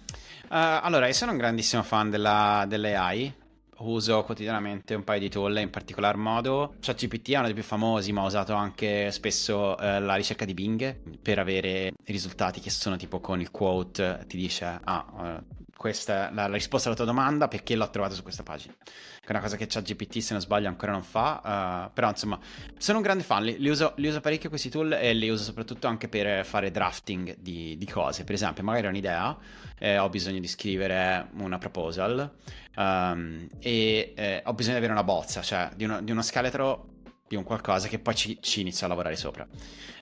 Uh, 0.44 0.80
allora, 0.82 1.08
io 1.08 1.14
sono 1.14 1.32
un 1.32 1.38
grandissimo 1.38 1.84
fan 1.84 2.10
della, 2.10 2.66
delle 2.68 2.96
AI. 2.96 3.34
Uso 3.80 4.24
quotidianamente 4.24 4.94
un 4.94 5.04
paio 5.04 5.20
di 5.20 5.30
tool, 5.30 5.58
in 5.58 5.70
particolar 5.70 6.16
modo 6.16 6.76
ChatGPT 6.80 7.32
è 7.32 7.38
uno 7.38 7.46
dei 7.46 7.54
più 7.54 7.64
famosi, 7.64 8.14
ma 8.14 8.22
ho 8.22 8.28
usato 8.28 8.54
anche 8.54 9.12
spesso 9.12 9.76
uh, 9.78 10.00
la 10.00 10.16
ricerca 10.16 10.46
di 10.46 10.54
Bing 10.54 11.20
per 11.22 11.40
avere 11.40 11.92
risultati 12.06 12.62
che 12.62 12.70
sono 12.70 12.96
tipo 12.96 13.20
con 13.20 13.42
il 13.42 13.52
quote, 13.52 14.24
ti 14.28 14.38
dice, 14.38 14.80
ah, 14.82 15.06
uh, 15.12 15.63
questa 15.84 16.32
la, 16.32 16.48
la, 16.48 16.54
risposta 16.54 16.88
alla 16.88 16.96
tua 16.96 17.06
domanda 17.06 17.50
perché 17.50 17.76
l'ho 17.76 17.90
trovato 17.90 18.16
su 18.16 18.24
questa 18.24 18.42
pagina. 18.42 18.74
Che 18.82 19.28
è 19.28 19.32
una 19.32 19.42
cosa 19.42 19.58
che 19.58 19.68
ChatGPT, 19.68 20.20
se 20.20 20.32
non 20.32 20.42
sbaglio, 20.42 20.70
ancora 20.70 20.94
non 20.94 21.04
fa. 21.04 21.42
Uh, 21.90 21.94
però, 21.94 22.08
insomma, 22.08 22.40
sono 22.78 23.00
un 23.00 23.04
grande 23.04 23.24
fan. 23.24 23.44
Li, 23.44 23.58
li, 23.60 23.68
uso, 23.68 23.92
li, 23.98 24.08
uso, 24.08 24.22
parecchio 24.22 24.48
questi 24.48 24.70
tool 24.70 24.94
e 24.94 25.12
li 25.14 25.28
uso 25.28 25.44
soprattutto 25.44 25.88
anche 25.88 26.08
per 26.08 26.46
fare 26.46 26.72
drafting 26.72 27.36
di, 27.38 27.76
di 27.78 27.86
cose. 27.86 28.24
Per 28.24 28.34
esempio, 28.34 28.64
magari 28.64 28.86
ho 28.86 28.90
un'idea, 28.92 29.38
eh, 29.78 29.98
ho 29.98 30.08
bisogno 30.08 30.40
di 30.40 30.48
scrivere 30.48 31.28
una 31.34 31.58
proposal 31.58 32.32
um, 32.78 33.46
e 33.60 34.14
eh, 34.16 34.42
ho 34.46 34.54
bisogno 34.54 34.76
di 34.76 34.86
avere 34.86 34.94
una 34.94 35.04
bozza, 35.04 35.42
cioè 35.42 35.70
di 35.76 35.84
uno, 35.84 36.02
di 36.02 36.12
uno 36.12 36.22
scheletro 36.22 36.92
di 37.28 37.36
un 37.36 37.44
qualcosa 37.44 37.90
che 37.90 38.00
poi 38.00 38.16
ci, 38.16 38.38
ci 38.42 38.62
inizio 38.62 38.86
a 38.86 38.90
lavorare 38.90 39.18
sopra. 39.18 39.46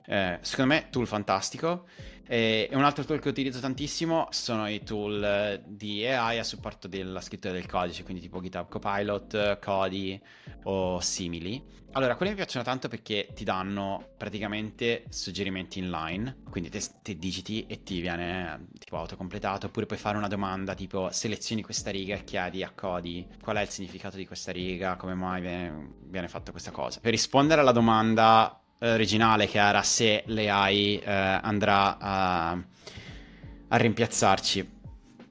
Eh, 0.05 0.37
secondo 0.41 0.73
me, 0.75 0.89
tool 0.91 1.07
fantastico. 1.07 1.87
E 2.31 2.69
un 2.71 2.85
altro 2.85 3.03
tool 3.03 3.19
che 3.19 3.27
utilizzo 3.27 3.59
tantissimo 3.59 4.29
sono 4.29 4.65
i 4.69 4.81
tool 4.83 5.21
eh, 5.21 5.61
di 5.67 6.07
AI 6.07 6.39
a 6.39 6.45
supporto 6.45 6.87
della 6.87 7.19
scrittura 7.19 7.53
del 7.53 7.65
codice, 7.65 8.03
quindi 8.03 8.21
tipo 8.21 8.39
GitHub 8.39 8.69
Copilot, 8.69 9.59
Kodi 9.59 10.17
o 10.63 11.01
simili. 11.01 11.61
Allora, 11.91 12.15
quelli 12.15 12.31
mi 12.31 12.37
piacciono 12.37 12.63
tanto 12.63 12.87
perché 12.87 13.27
ti 13.35 13.43
danno 13.43 14.11
praticamente 14.15 15.03
suggerimenti 15.09 15.79
inline, 15.79 16.37
quindi 16.49 16.69
te, 16.69 16.81
te 17.01 17.17
digiti 17.17 17.65
e 17.67 17.83
ti 17.83 17.99
viene 17.99 18.67
tipo 18.79 18.95
autocompletato, 18.95 19.65
oppure 19.65 19.85
puoi 19.85 19.99
fare 19.99 20.15
una 20.15 20.29
domanda 20.29 20.73
tipo 20.73 21.09
selezioni 21.11 21.61
questa 21.61 21.91
riga 21.91 22.15
e 22.15 22.23
chiedi 22.23 22.63
a 22.63 22.71
Kodi 22.73 23.27
qual 23.41 23.57
è 23.57 23.61
il 23.61 23.69
significato 23.69 24.15
di 24.15 24.25
questa 24.25 24.53
riga, 24.53 24.95
come 24.95 25.15
mai 25.15 25.41
viene, 25.41 25.95
viene 26.05 26.29
fatta 26.29 26.51
questa 26.51 26.71
cosa. 26.71 27.01
Per 27.01 27.11
rispondere 27.11 27.59
alla 27.59 27.73
domanda 27.73 28.57
originale 28.81 29.47
che 29.47 29.59
era 29.59 29.81
se 29.83 30.23
l'AI 30.27 30.99
eh, 30.99 31.11
andrà 31.11 31.97
a, 31.97 32.51
a, 32.51 33.77
rimpiazzarci. 33.77 34.79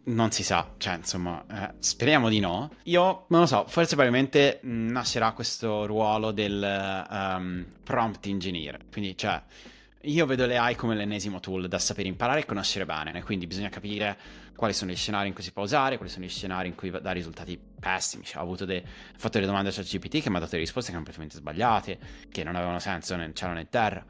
Non 0.03 0.31
si 0.33 0.43
sa, 0.43 0.75
cioè 0.79 0.97
insomma, 0.97 1.45
eh, 1.51 1.75
speriamo 1.79 2.29
di 2.29 2.41
no. 2.41 2.71
Io 2.85 3.27
non 3.29 3.41
lo 3.41 3.47
so, 3.47 3.65
forse 3.69 3.95
probabilmente 3.95 4.61
nascerà 4.63 5.33
questo 5.33 5.87
ruolo 5.87 6.31
del 6.33 7.07
um, 7.11 7.67
prompt 7.85 8.27
engineer. 8.27 8.87
Quindi, 8.91 9.17
cioè, 9.17 9.41
io 10.05 10.25
vedo 10.25 10.47
le 10.47 10.57
AI 10.57 10.77
come 10.77 10.95
l'ennesimo 10.95 11.41
tool 11.41 11.69
da 11.69 11.79
sapere 11.79 12.09
imparare 12.09 12.41
e 12.41 12.47
conoscere 12.47 12.87
bene, 12.87 13.23
quindi 13.23 13.47
bisogna 13.47 13.69
capire 13.69 14.17
quali 14.57 14.73
sono 14.73 14.91
gli 14.91 14.97
scenari 14.97 15.29
in 15.29 15.35
cui 15.35 15.43
si 15.43 15.53
può 15.53 15.63
usare, 15.63 15.97
quali 15.97 16.11
sono 16.11 16.25
gli 16.25 16.29
scenari 16.29 16.69
in 16.69 16.75
cui 16.75 16.91
dà 16.91 17.13
risultati 17.13 17.59
pessimi. 17.59 18.25
Cioè, 18.25 18.43
ho 18.43 18.55
de... 18.65 18.83
fatto 19.17 19.33
delle 19.35 19.47
domande 19.47 19.71
a 19.71 19.73
ChatGPT 19.73 20.23
che 20.23 20.31
mi 20.31 20.37
ha 20.37 20.39
dato 20.39 20.53
delle 20.53 20.63
risposte 20.63 20.93
completamente 20.93 21.37
sbagliate, 21.37 21.99
che 22.31 22.45
non 22.45 22.57
avevano 22.57 22.79
senso 22.79 23.15
in 23.15 23.35
cielo 23.35 23.53
né 23.53 23.61
in 23.61 23.69
terra. 23.69 24.05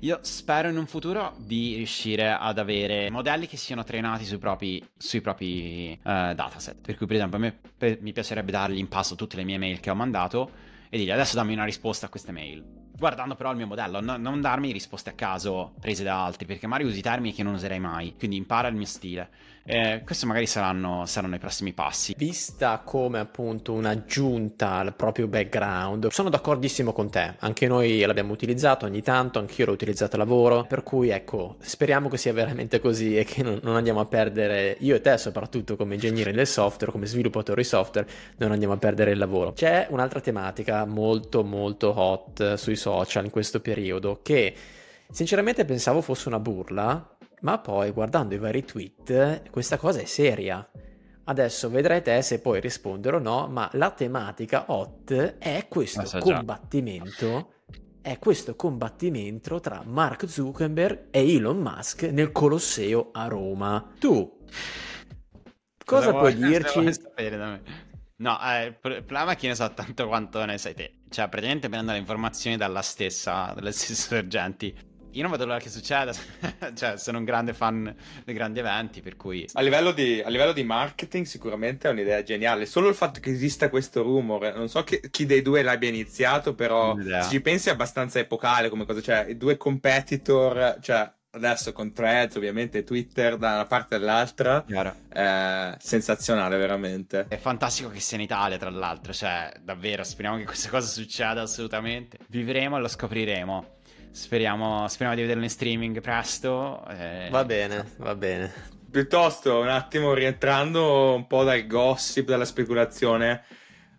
Io 0.00 0.18
spero 0.22 0.68
in 0.68 0.76
un 0.76 0.86
futuro 0.86 1.34
di 1.38 1.76
riuscire 1.76 2.30
ad 2.30 2.58
avere 2.58 3.10
modelli 3.10 3.46
che 3.46 3.56
siano 3.56 3.82
trainati 3.82 4.24
sui 4.24 4.38
propri, 4.38 4.84
sui 4.96 5.20
propri 5.20 5.98
uh, 6.00 6.34
dataset. 6.34 6.80
Per 6.80 6.96
cui, 6.96 7.06
per 7.06 7.16
esempio, 7.16 7.38
a 7.38 7.40
me 7.40 7.58
per, 7.76 7.98
mi 8.00 8.12
piacerebbe 8.12 8.52
dargli 8.52 8.78
in 8.78 8.88
passo 8.88 9.14
tutte 9.14 9.36
le 9.36 9.44
mie 9.44 9.58
mail 9.58 9.80
che 9.80 9.90
ho 9.90 9.94
mandato 9.94 10.50
e 10.88 10.96
dirgli 10.96 11.10
adesso 11.10 11.36
dammi 11.36 11.54
una 11.54 11.64
risposta 11.64 12.06
a 12.06 12.08
queste 12.08 12.32
mail 12.32 12.77
guardando 12.98 13.36
però 13.36 13.50
il 13.52 13.56
mio 13.56 13.66
modello, 13.66 14.00
no, 14.00 14.16
non 14.16 14.40
darmi 14.40 14.72
risposte 14.72 15.10
a 15.10 15.12
caso 15.12 15.72
prese 15.80 16.02
da 16.02 16.24
altri, 16.24 16.46
perché 16.46 16.66
magari 16.66 16.88
usi 16.88 17.00
termini 17.00 17.32
che 17.32 17.42
non 17.42 17.54
userei 17.54 17.78
mai, 17.78 18.14
quindi 18.18 18.36
impara 18.36 18.68
il 18.68 18.74
mio 18.74 18.86
stile. 18.86 19.28
Eh, 19.70 20.00
questi 20.02 20.24
magari 20.24 20.46
saranno, 20.46 21.04
saranno, 21.04 21.34
i 21.34 21.38
prossimi 21.38 21.74
passi. 21.74 22.14
Vista 22.16 22.80
come 22.82 23.18
appunto 23.18 23.74
un'aggiunta 23.74 24.76
al 24.76 24.94
proprio 24.94 25.26
background, 25.26 26.08
sono 26.08 26.30
d'accordissimo 26.30 26.94
con 26.94 27.10
te. 27.10 27.34
Anche 27.40 27.66
noi 27.66 28.00
l'abbiamo 28.00 28.32
utilizzato 28.32 28.86
ogni 28.86 29.02
tanto, 29.02 29.38
anch'io 29.38 29.66
l'ho 29.66 29.72
utilizzato 29.72 30.16
a 30.16 30.20
lavoro. 30.20 30.64
Per 30.66 30.82
cui 30.82 31.10
ecco, 31.10 31.56
speriamo 31.58 32.08
che 32.08 32.16
sia 32.16 32.32
veramente 32.32 32.80
così 32.80 33.18
e 33.18 33.24
che 33.24 33.42
non, 33.42 33.60
non 33.62 33.76
andiamo 33.76 34.00
a 34.00 34.06
perdere, 34.06 34.74
io 34.80 34.94
e 34.94 35.02
te 35.02 35.18
soprattutto 35.18 35.76
come 35.76 35.94
ingegneri 35.94 36.32
del 36.32 36.46
software, 36.46 36.90
come 36.90 37.04
sviluppatori 37.04 37.62
software, 37.62 38.08
non 38.38 38.52
andiamo 38.52 38.72
a 38.72 38.78
perdere 38.78 39.10
il 39.10 39.18
lavoro. 39.18 39.52
C'è 39.52 39.86
un'altra 39.90 40.20
tematica 40.20 40.86
molto 40.86 41.44
molto 41.44 41.92
hot 41.94 42.54
sui 42.54 42.76
social 42.88 43.24
in 43.24 43.30
questo 43.30 43.60
periodo 43.60 44.20
che 44.22 44.54
sinceramente 45.10 45.64
pensavo 45.64 46.00
fosse 46.00 46.28
una 46.28 46.40
burla 46.40 47.16
ma 47.40 47.58
poi 47.58 47.90
guardando 47.90 48.34
i 48.34 48.38
vari 48.38 48.64
tweet, 48.64 49.50
questa 49.50 49.76
cosa 49.76 50.00
è 50.00 50.04
seria. 50.04 50.66
Adesso 51.24 51.68
vedrai 51.70 52.02
te 52.02 52.22
se 52.22 52.40
puoi 52.40 52.60
rispondere 52.60 53.16
o 53.16 53.18
no, 53.18 53.48
ma 53.48 53.68
la 53.74 53.90
tematica 53.90 54.64
hot 54.68 55.12
è 55.38 55.66
questo 55.68 56.04
so 56.06 56.18
combattimento. 56.18 57.52
È 58.00 58.18
questo 58.18 58.56
combattimento 58.56 59.60
tra 59.60 59.82
Mark 59.84 60.26
Zuckerberg 60.26 61.08
e 61.10 61.34
Elon 61.34 61.58
Musk 61.58 62.04
nel 62.04 62.32
Colosseo 62.32 63.10
a 63.12 63.26
Roma. 63.26 63.92
Tu 63.98 64.46
cosa 65.84 66.12
puoi 66.12 66.34
dirci? 66.38 66.80
No, 68.16 68.38
eh, 68.42 68.64
il 68.64 68.74
problema 68.74 69.32
è 69.32 69.36
che 69.36 69.48
ne 69.48 69.54
so 69.54 69.70
tanto 69.74 70.08
quanto 70.08 70.42
ne 70.44 70.56
sai 70.56 70.74
te. 70.74 70.97
Cioè, 71.10 71.28
praticamente 71.28 71.68
prendo 71.68 71.92
le 71.92 71.98
informazioni 71.98 72.56
dalla 72.56 72.82
stessa, 72.82 73.52
dalle 73.54 73.72
stesse 73.72 73.94
sorgenti. 74.16 74.74
Io 75.12 75.22
non 75.22 75.30
vedo 75.30 75.46
l'ora 75.46 75.58
che 75.58 75.70
succeda, 75.70 76.12
cioè 76.76 76.98
sono 76.98 77.18
un 77.18 77.24
grande 77.24 77.54
fan 77.54 77.92
dei 78.24 78.34
grandi 78.34 78.58
eventi, 78.58 79.00
per 79.00 79.16
cui... 79.16 79.48
A 79.54 79.62
livello, 79.62 79.90
di, 79.92 80.20
a 80.24 80.28
livello, 80.28 80.52
di, 80.52 80.62
marketing 80.62 81.24
sicuramente 81.24 81.88
è 81.88 81.90
un'idea 81.90 82.22
geniale, 82.22 82.66
solo 82.66 82.88
il 82.88 82.94
fatto 82.94 83.18
che 83.18 83.30
esista 83.30 83.70
questo 83.70 84.02
rumore, 84.02 84.54
non 84.54 84.68
so 84.68 84.84
che, 84.84 85.00
chi 85.10 85.24
dei 85.24 85.40
due 85.40 85.62
l'abbia 85.62 85.88
iniziato, 85.88 86.54
però 86.54 86.94
se 86.96 87.30
ci 87.30 87.40
pensi 87.40 87.68
è 87.68 87.72
abbastanza 87.72 88.18
epocale 88.18 88.68
come 88.68 88.84
cosa, 88.84 89.00
cioè 89.00 89.26
i 89.28 89.36
due 89.36 89.56
competitor, 89.56 90.76
cioè 90.80 91.10
adesso 91.30 91.72
con 91.72 91.92
threads 91.92 92.36
ovviamente 92.36 92.84
Twitter 92.84 93.36
da 93.36 93.54
una 93.54 93.66
parte 93.66 93.96
e 93.96 93.98
dall'altra 93.98 94.64
è 95.08 95.76
sensazionale 95.78 96.56
veramente. 96.56 97.26
È 97.28 97.36
fantastico 97.36 97.90
che 97.90 98.00
sia 98.00 98.16
in 98.16 98.22
Italia 98.22 98.56
tra 98.56 98.70
l'altro 98.70 99.12
cioè 99.12 99.52
davvero 99.60 100.04
speriamo 100.04 100.38
che 100.38 100.44
questa 100.44 100.70
cosa 100.70 100.86
succeda 100.86 101.42
assolutamente. 101.42 102.18
Vivremo 102.28 102.76
e 102.76 102.80
lo 102.80 102.88
scopriremo. 102.88 103.76
Speriamo, 104.10 104.88
speriamo 104.88 105.14
di 105.14 105.22
vederlo 105.22 105.44
in 105.44 105.50
streaming 105.50 106.00
presto. 106.00 106.84
Eh, 106.88 107.28
va 107.30 107.44
bene, 107.44 107.92
va 107.98 108.14
bene. 108.14 108.52
Piuttosto, 108.90 109.60
un 109.60 109.68
attimo 109.68 110.14
rientrando 110.14 111.14
un 111.14 111.26
po' 111.26 111.44
dal 111.44 111.66
gossip, 111.66 112.26
dalla 112.26 112.46
speculazione, 112.46 113.44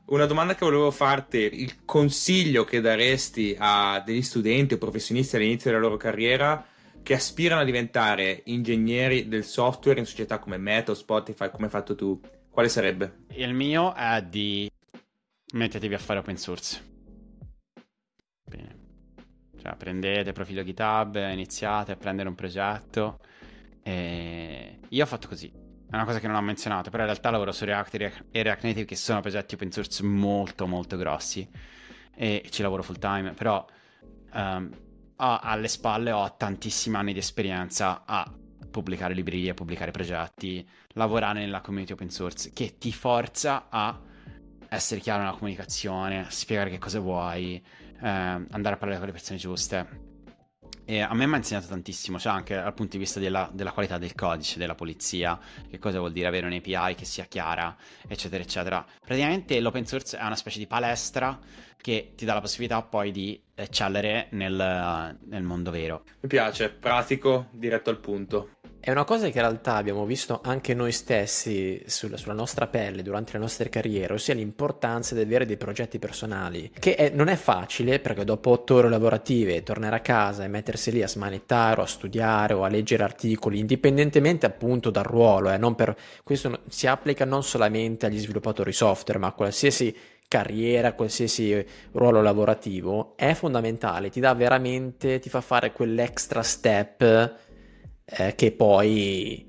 una 0.06 0.26
domanda 0.26 0.56
che 0.56 0.66
volevo 0.66 0.90
farti, 0.90 1.38
il 1.38 1.86
consiglio 1.86 2.66
che 2.66 2.82
daresti 2.82 3.56
a 3.58 4.02
degli 4.04 4.24
studenti 4.24 4.74
o 4.74 4.78
professionisti 4.80 5.36
all'inizio 5.36 5.70
della 5.70 5.84
loro 5.84 5.96
carriera 5.96 6.66
che 7.04 7.14
aspirano 7.14 7.62
a 7.62 7.66
diventare 7.66 8.42
ingegneri 8.46 9.28
del 9.28 9.44
software 9.44 10.00
in 10.00 10.06
società 10.06 10.40
come 10.40 10.58
Meta 10.58 10.92
o 10.92 10.96
Spotify, 10.96 11.50
come 11.50 11.66
hai 11.66 11.72
fatto 11.72 11.96
tu, 11.96 12.20
quale 12.50 12.70
sarebbe? 12.70 13.26
Il 13.32 13.54
mio 13.54 13.94
è 13.94 14.24
di 14.24 14.70
mettetevi 15.54 15.94
a 15.94 16.00
fare 16.00 16.20
open 16.20 16.38
source. 16.38 16.84
Bene. 18.46 18.78
Cioè, 19.62 19.76
prendete 19.76 20.32
profilo 20.32 20.64
GitHub, 20.64 21.16
iniziate 21.16 21.92
a 21.92 21.96
prendere 21.96 22.30
un 22.30 22.36
progetto. 22.36 23.20
E 23.82 24.80
io 24.88 25.04
ho 25.04 25.08
fatto 25.08 25.28
così. 25.28 25.48
È 25.48 25.96
una 25.96 26.06
cosa 26.06 26.20
che 26.20 26.28
non 26.28 26.36
ho 26.36 26.42
menzionato, 26.42 26.90
però 26.92 27.04
in 27.04 27.10
realtà 27.10 27.32
lavoro 27.32 27.52
su 27.52 27.66
React 27.66 27.94
e 28.32 28.44
React 28.44 28.64
Native 28.64 28.86
che 28.86 28.96
sono 28.96 29.22
progetti 29.22 29.56
open 29.56 29.72
source 29.72 30.04
molto 30.04 30.68
molto 30.68 30.98
grossi 30.98 31.50
e 32.16 32.46
ci 32.50 32.62
lavoro 32.62 32.84
full 32.84 33.00
time, 33.00 33.32
però 33.34 33.66
um, 34.34 34.70
ho, 35.20 35.40
alle 35.40 35.68
spalle 35.68 36.12
ho 36.12 36.36
tantissimi 36.36 36.96
anni 36.96 37.14
di 37.14 37.20
esperienza 37.20 38.04
a 38.06 38.32
pubblicare 38.70 39.14
librerie, 39.14 39.54
pubblicare 39.54 39.92
progetti, 39.92 40.68
lavorare 40.90 41.40
nella 41.40 41.62
community 41.62 41.94
open 41.94 42.10
source 42.10 42.52
che 42.54 42.78
ti 42.78 42.92
forza 42.92 43.68
a 43.70 44.00
essere 44.70 45.02
chiaro 45.02 45.24
nella 45.24 45.34
comunicazione, 45.34 46.28
spiegare 46.30 46.70
che 46.70 46.78
cosa 46.78 47.00
vuoi, 47.00 47.56
eh, 47.56 48.08
andare 48.08 48.76
a 48.76 48.78
parlare 48.78 48.98
con 48.98 49.08
le 49.08 49.14
persone 49.14 49.40
giuste. 49.40 50.09
E 50.90 51.02
a 51.02 51.14
me 51.14 51.28
mi 51.28 51.36
ha 51.36 51.38
insegnato 51.38 51.68
tantissimo, 51.68 52.18
cioè 52.18 52.34
anche 52.34 52.56
dal 52.56 52.74
punto 52.74 52.94
di 52.94 52.98
vista 52.98 53.20
della, 53.20 53.48
della, 53.54 53.74
qualità 53.74 54.00
del 54.00 54.16
codice, 54.16 54.58
della 54.58 54.74
polizia, 54.74 55.40
che 55.70 55.78
cosa 55.78 56.00
vuol 56.00 56.12
dire 56.12 56.26
avere 56.26 56.48
un'API 56.48 56.96
che 56.96 57.06
sia 57.06 57.26
chiara, 57.26 57.78
eccetera, 58.08 58.42
eccetera. 58.42 58.84
Praticamente 59.00 59.60
l'open 59.60 59.86
source 59.86 60.18
è 60.18 60.26
una 60.26 60.36
specie 60.36 60.58
di 60.58 60.66
palestra 60.66 61.38
che 61.80 62.14
ti 62.16 62.26
dà 62.26 62.34
la 62.34 62.42
possibilità 62.42 62.82
poi 62.82 63.12
di 63.12 63.40
eccellere 63.54 64.30
nel, 64.32 65.16
nel 65.26 65.44
mondo 65.44 65.70
vero. 65.70 66.06
Mi 66.22 66.28
piace, 66.28 66.72
pratico, 66.72 67.50
diretto 67.52 67.92
al 67.92 68.00
punto. 68.00 68.58
È 68.82 68.92
una 68.92 69.04
cosa 69.04 69.28
che 69.28 69.38
in 69.38 69.44
realtà 69.44 69.76
abbiamo 69.76 70.06
visto 70.06 70.40
anche 70.42 70.74
noi 70.74 70.94
stessi 70.94 71.84
sulla, 71.86 72.16
sulla, 72.16 72.34
nostra 72.34 72.66
pelle 72.68 73.02
durante 73.02 73.34
le 73.34 73.40
nostre 73.40 73.68
carriere, 73.68 74.14
ossia 74.14 74.34
l'importanza 74.34 75.14
di 75.16 75.20
avere 75.20 75.46
dei 75.46 75.58
progetti 75.58 76.00
personali, 76.00 76.72
che 76.80 76.96
è, 76.96 77.10
non 77.10 77.28
è 77.28 77.36
facile 77.36 78.00
perché 78.00 78.24
dopo 78.24 78.52
otto 78.52 78.76
ore 78.76 78.88
lavorative 78.88 79.64
tornare 79.64 79.98
a 79.98 80.00
casa 80.00 80.46
e 80.46 80.48
mettersi 80.48 80.92
lì 80.92 81.04
a 81.04 81.10
smanettare 81.10 81.82
o 81.82 81.84
a 81.84 81.88
studiare 81.88 82.54
o 82.54 82.64
a 82.64 82.70
leggere 82.70 83.04
articoli, 83.04 83.60
indipendentemente 83.60 84.46
appunto 84.46 84.90
dal 84.90 85.04
ruolo, 85.04 85.52
eh, 85.52 85.76
per, 85.76 85.96
questo 86.24 86.62
si 86.70 86.88
applica 86.88 87.26
non 87.26 87.44
solamente 87.44 88.06
agli 88.06 88.18
sviluppatori 88.18 88.72
software, 88.72 89.20
ma 89.20 89.28
a 89.28 89.34
qualsiasi 89.34 89.94
carriera, 90.26 90.94
qualsiasi 90.94 91.66
ruolo 91.92 92.22
lavorativo, 92.22 93.14
è 93.18 93.34
fondamentale, 93.34 94.10
ti 94.10 94.22
dà 94.22 94.34
veramente, 94.34 95.20
ti 95.20 95.28
fa 95.28 95.42
fare 95.42 95.74
quell'extra 95.74 96.44
step 96.44 97.48
eh, 98.10 98.36
che 98.36 98.52
poi 98.52 99.48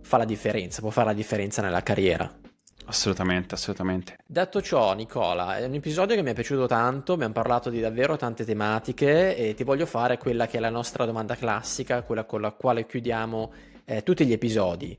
fa 0.00 0.16
la 0.16 0.24
differenza, 0.24 0.80
può 0.80 0.90
fare 0.90 1.08
la 1.08 1.14
differenza 1.14 1.62
nella 1.62 1.82
carriera. 1.82 2.38
Assolutamente, 2.86 3.54
assolutamente. 3.54 4.16
Detto 4.26 4.60
ciò, 4.60 4.94
Nicola, 4.94 5.58
è 5.58 5.64
un 5.64 5.74
episodio 5.74 6.16
che 6.16 6.22
mi 6.22 6.30
è 6.30 6.34
piaciuto 6.34 6.66
tanto, 6.66 7.12
abbiamo 7.12 7.32
parlato 7.32 7.70
di 7.70 7.78
davvero 7.78 8.16
tante 8.16 8.44
tematiche 8.44 9.36
e 9.36 9.54
ti 9.54 9.62
voglio 9.62 9.86
fare 9.86 10.18
quella 10.18 10.48
che 10.48 10.56
è 10.56 10.60
la 10.60 10.70
nostra 10.70 11.04
domanda 11.04 11.36
classica, 11.36 12.02
quella 12.02 12.24
con 12.24 12.40
la 12.40 12.50
quale 12.50 12.86
chiudiamo 12.86 13.52
eh, 13.84 14.02
tutti 14.02 14.26
gli 14.26 14.32
episodi, 14.32 14.98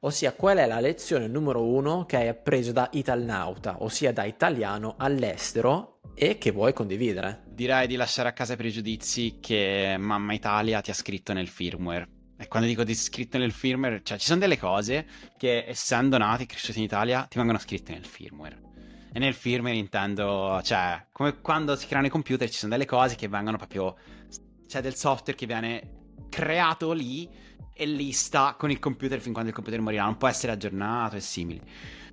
ossia 0.00 0.34
qual 0.34 0.58
è 0.58 0.66
la 0.66 0.78
lezione 0.78 1.26
numero 1.26 1.64
uno 1.64 2.06
che 2.06 2.16
hai 2.16 2.28
appreso 2.28 2.70
da 2.70 2.88
Italnauta, 2.92 3.78
ossia 3.80 4.12
da 4.12 4.22
italiano 4.22 4.94
all'estero 4.96 5.98
e 6.14 6.38
che 6.38 6.52
vuoi 6.52 6.72
condividere. 6.72 7.42
direi 7.48 7.88
di 7.88 7.96
lasciare 7.96 8.28
a 8.28 8.32
casa 8.32 8.52
i 8.52 8.56
pregiudizi 8.56 9.38
che 9.40 9.96
Mamma 9.98 10.34
Italia 10.34 10.80
ti 10.80 10.90
ha 10.90 10.94
scritto 10.94 11.32
nel 11.32 11.48
firmware. 11.48 12.06
E 12.42 12.48
quando 12.48 12.66
dico 12.66 12.82
di 12.82 12.92
scritto 12.96 13.38
nel 13.38 13.52
firmware, 13.52 14.00
cioè 14.02 14.18
ci 14.18 14.26
sono 14.26 14.40
delle 14.40 14.58
cose 14.58 15.06
che 15.36 15.64
essendo 15.64 16.18
nati 16.18 16.42
e 16.42 16.46
cresciuti 16.46 16.78
in 16.78 16.84
Italia 16.84 17.24
ti 17.30 17.38
vengono 17.38 17.56
scritte 17.60 17.92
nel 17.92 18.04
firmware. 18.04 18.60
E 19.12 19.20
nel 19.20 19.32
firmware 19.32 19.76
intendo, 19.76 20.60
cioè, 20.64 21.06
come 21.12 21.40
quando 21.40 21.76
si 21.76 21.86
creano 21.86 22.08
i 22.08 22.10
computer 22.10 22.50
ci 22.50 22.58
sono 22.58 22.72
delle 22.72 22.84
cose 22.84 23.14
che 23.14 23.28
vengono 23.28 23.58
proprio... 23.58 23.94
C'è 24.66 24.80
del 24.80 24.96
software 24.96 25.38
che 25.38 25.46
viene 25.46 26.14
creato 26.30 26.90
lì 26.90 27.28
e 27.72 27.86
lì 27.86 28.10
sta 28.10 28.56
con 28.58 28.72
il 28.72 28.80
computer 28.80 29.20
fin 29.20 29.32
quando 29.32 29.50
il 29.50 29.54
computer 29.54 29.80
morirà, 29.80 30.02
non 30.02 30.16
può 30.16 30.26
essere 30.26 30.50
aggiornato 30.50 31.14
e 31.14 31.20
simili. 31.20 31.60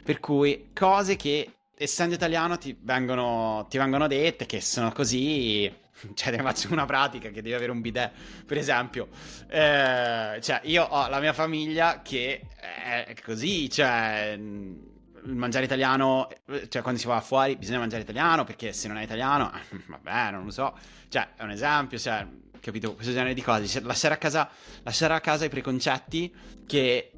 Per 0.04 0.20
cui 0.20 0.70
cose 0.76 1.16
che 1.16 1.54
essendo 1.76 2.14
italiano 2.14 2.60
ti 2.60 2.78
vengono, 2.80 3.66
ti 3.68 3.80
vengono 3.80 4.06
dette 4.06 4.46
che 4.46 4.62
sono 4.62 4.92
così 4.92 5.74
cioè 6.14 6.36
ne 6.36 6.42
faccio 6.42 6.72
una 6.72 6.86
pratica 6.86 7.30
che 7.30 7.42
devi 7.42 7.54
avere 7.54 7.72
un 7.72 7.82
bidet 7.82 8.12
per 8.46 8.58
esempio. 8.58 9.08
Eh, 9.48 10.40
cioè 10.42 10.62
io 10.64 10.84
ho 10.84 11.08
la 11.08 11.20
mia 11.20 11.34
famiglia 11.34 12.02
che 12.02 12.42
è 12.58 13.14
così 13.24 13.70
cioè 13.70 14.38
il 14.38 15.36
mangiare 15.36 15.66
italiano 15.66 16.30
cioè 16.70 16.82
quando 16.82 17.00
si 17.00 17.08
va 17.08 17.20
fuori 17.20 17.58
bisogna 17.58 17.80
mangiare 17.80 18.04
italiano 18.04 18.46
perché 18.46 18.72
se 18.72 18.88
non 18.88 18.98
è 18.98 19.04
italiano 19.04 19.52
vabbè 19.88 20.32
non 20.32 20.46
lo 20.46 20.52
so. 20.52 20.78
Cioè 21.10 21.30
è 21.36 21.44
un 21.44 21.52
esempio 21.52 21.98
cioè 21.98 22.26
capito 22.60 22.94
questo 22.94 23.14
genere 23.14 23.34
di 23.34 23.42
cose. 23.42 23.82
Lasciare 23.82 24.14
a 24.14 24.18
casa 24.18 24.50
lasciare 24.84 25.14
a 25.14 25.20
casa 25.20 25.46
i 25.46 25.50
preconcetti 25.50 26.34
che 26.66 27.12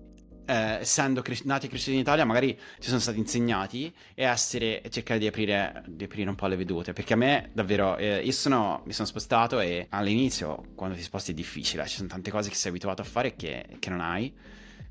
eh, 0.45 0.79
essendo 0.79 1.21
cres- 1.21 1.43
nati 1.43 1.65
e 1.65 1.69
cresciuti 1.69 1.93
in 1.93 2.01
Italia, 2.01 2.25
magari 2.25 2.57
ci 2.79 2.87
sono 2.87 2.99
stati 2.99 3.17
insegnati 3.17 3.93
e 4.13 4.23
essere, 4.23 4.81
cercare 4.89 5.19
di 5.19 5.27
aprire, 5.27 5.83
di 5.87 6.03
aprire 6.03 6.29
un 6.29 6.35
po' 6.35 6.47
le 6.47 6.55
vedute. 6.55 6.93
Perché 6.93 7.13
a 7.13 7.17
me, 7.17 7.49
davvero, 7.53 7.97
eh, 7.97 8.21
io 8.23 8.31
sono, 8.31 8.81
mi 8.85 8.93
sono 8.93 9.07
spostato 9.07 9.59
e 9.59 9.87
all'inizio, 9.89 10.71
quando 10.75 10.95
ti 10.95 11.01
sposti, 11.01 11.31
è 11.31 11.33
difficile. 11.33 11.87
Ci 11.87 11.97
sono 11.97 12.07
tante 12.07 12.31
cose 12.31 12.49
che 12.49 12.55
sei 12.55 12.71
abituato 12.71 13.01
a 13.01 13.05
fare 13.05 13.35
che, 13.35 13.65
che 13.79 13.89
non 13.89 14.01
hai. 14.01 14.33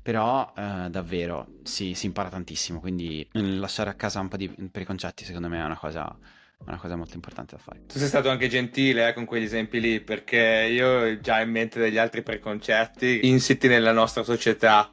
Però 0.01 0.51
eh, 0.57 0.89
davvero 0.89 1.59
sì, 1.63 1.93
si 1.93 2.07
impara 2.07 2.29
tantissimo. 2.29 2.79
Quindi 2.79 3.27
lasciare 3.33 3.89
a 3.89 3.93
casa 3.93 4.19
un 4.19 4.29
po' 4.29 4.37
di 4.37 4.49
preconcetti, 4.49 5.23
secondo 5.23 5.47
me, 5.47 5.59
è 5.59 5.63
una 5.63 5.77
cosa 5.77 6.17
una 6.65 6.77
cosa 6.77 6.95
molto 6.95 7.15
importante 7.15 7.55
da 7.55 7.61
fare. 7.61 7.81
Tu 7.87 7.97
sei 7.97 8.07
stato 8.07 8.29
anche 8.29 8.47
gentile 8.47 9.07
eh, 9.07 9.13
con 9.13 9.25
quegli 9.25 9.43
esempi 9.43 9.79
lì, 9.79 9.99
perché 9.99 10.67
io 10.69 10.87
ho 10.87 11.19
già 11.19 11.41
in 11.41 11.49
mente 11.49 11.79
degli 11.79 11.97
altri 11.97 12.21
preconcetti 12.21 13.21
insiti 13.23 13.67
nella 13.67 13.91
nostra 13.91 14.23
società 14.23 14.91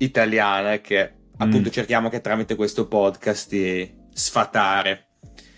italiana 0.00 0.78
che 0.78 1.12
appunto 1.36 1.68
mm. 1.68 1.72
cerchiamo 1.72 2.08
che 2.08 2.20
tramite 2.20 2.54
questo 2.54 2.86
podcast 2.86 3.48
di 3.48 3.98
sfatare. 4.12 5.06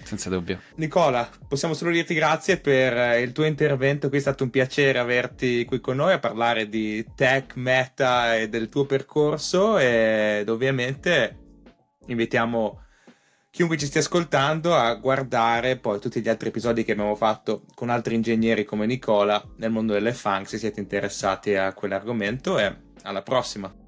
Senza 0.02 0.28
dubbio. 0.28 0.60
Nicola, 0.76 1.28
possiamo 1.48 1.74
solo 1.74 1.90
dirti 1.90 2.14
grazie 2.14 2.58
per 2.58 3.20
il 3.20 3.32
tuo 3.32 3.44
intervento, 3.44 4.08
qui 4.08 4.18
è 4.18 4.20
stato 4.20 4.44
un 4.44 4.50
piacere 4.50 4.98
averti 4.98 5.64
qui 5.64 5.80
con 5.80 5.96
noi 5.96 6.12
a 6.12 6.18
parlare 6.18 6.68
di 6.68 7.04
tech, 7.14 7.56
meta 7.56 8.36
e 8.36 8.48
del 8.48 8.68
tuo 8.68 8.84
percorso 8.84 9.78
ed 9.78 10.48
ovviamente 10.48 11.38
invitiamo 12.06 12.80
chiunque 13.50 13.76
ci 13.76 13.86
stia 13.86 14.00
ascoltando 14.00 14.74
a 14.74 14.94
guardare 14.94 15.76
poi 15.76 16.00
tutti 16.00 16.20
gli 16.20 16.28
altri 16.28 16.48
episodi 16.48 16.84
che 16.84 16.92
abbiamo 16.92 17.14
fatto 17.14 17.64
con 17.74 17.90
altri 17.90 18.14
ingegneri 18.14 18.64
come 18.64 18.86
Nicola 18.86 19.42
nel 19.58 19.70
mondo 19.70 19.92
delle 19.92 20.12
funk 20.12 20.48
se 20.48 20.58
siete 20.58 20.80
interessati 20.80 21.54
a 21.54 21.72
quell'argomento 21.72 22.58
e 22.58 22.74
alla 23.02 23.22
prossima. 23.22 23.81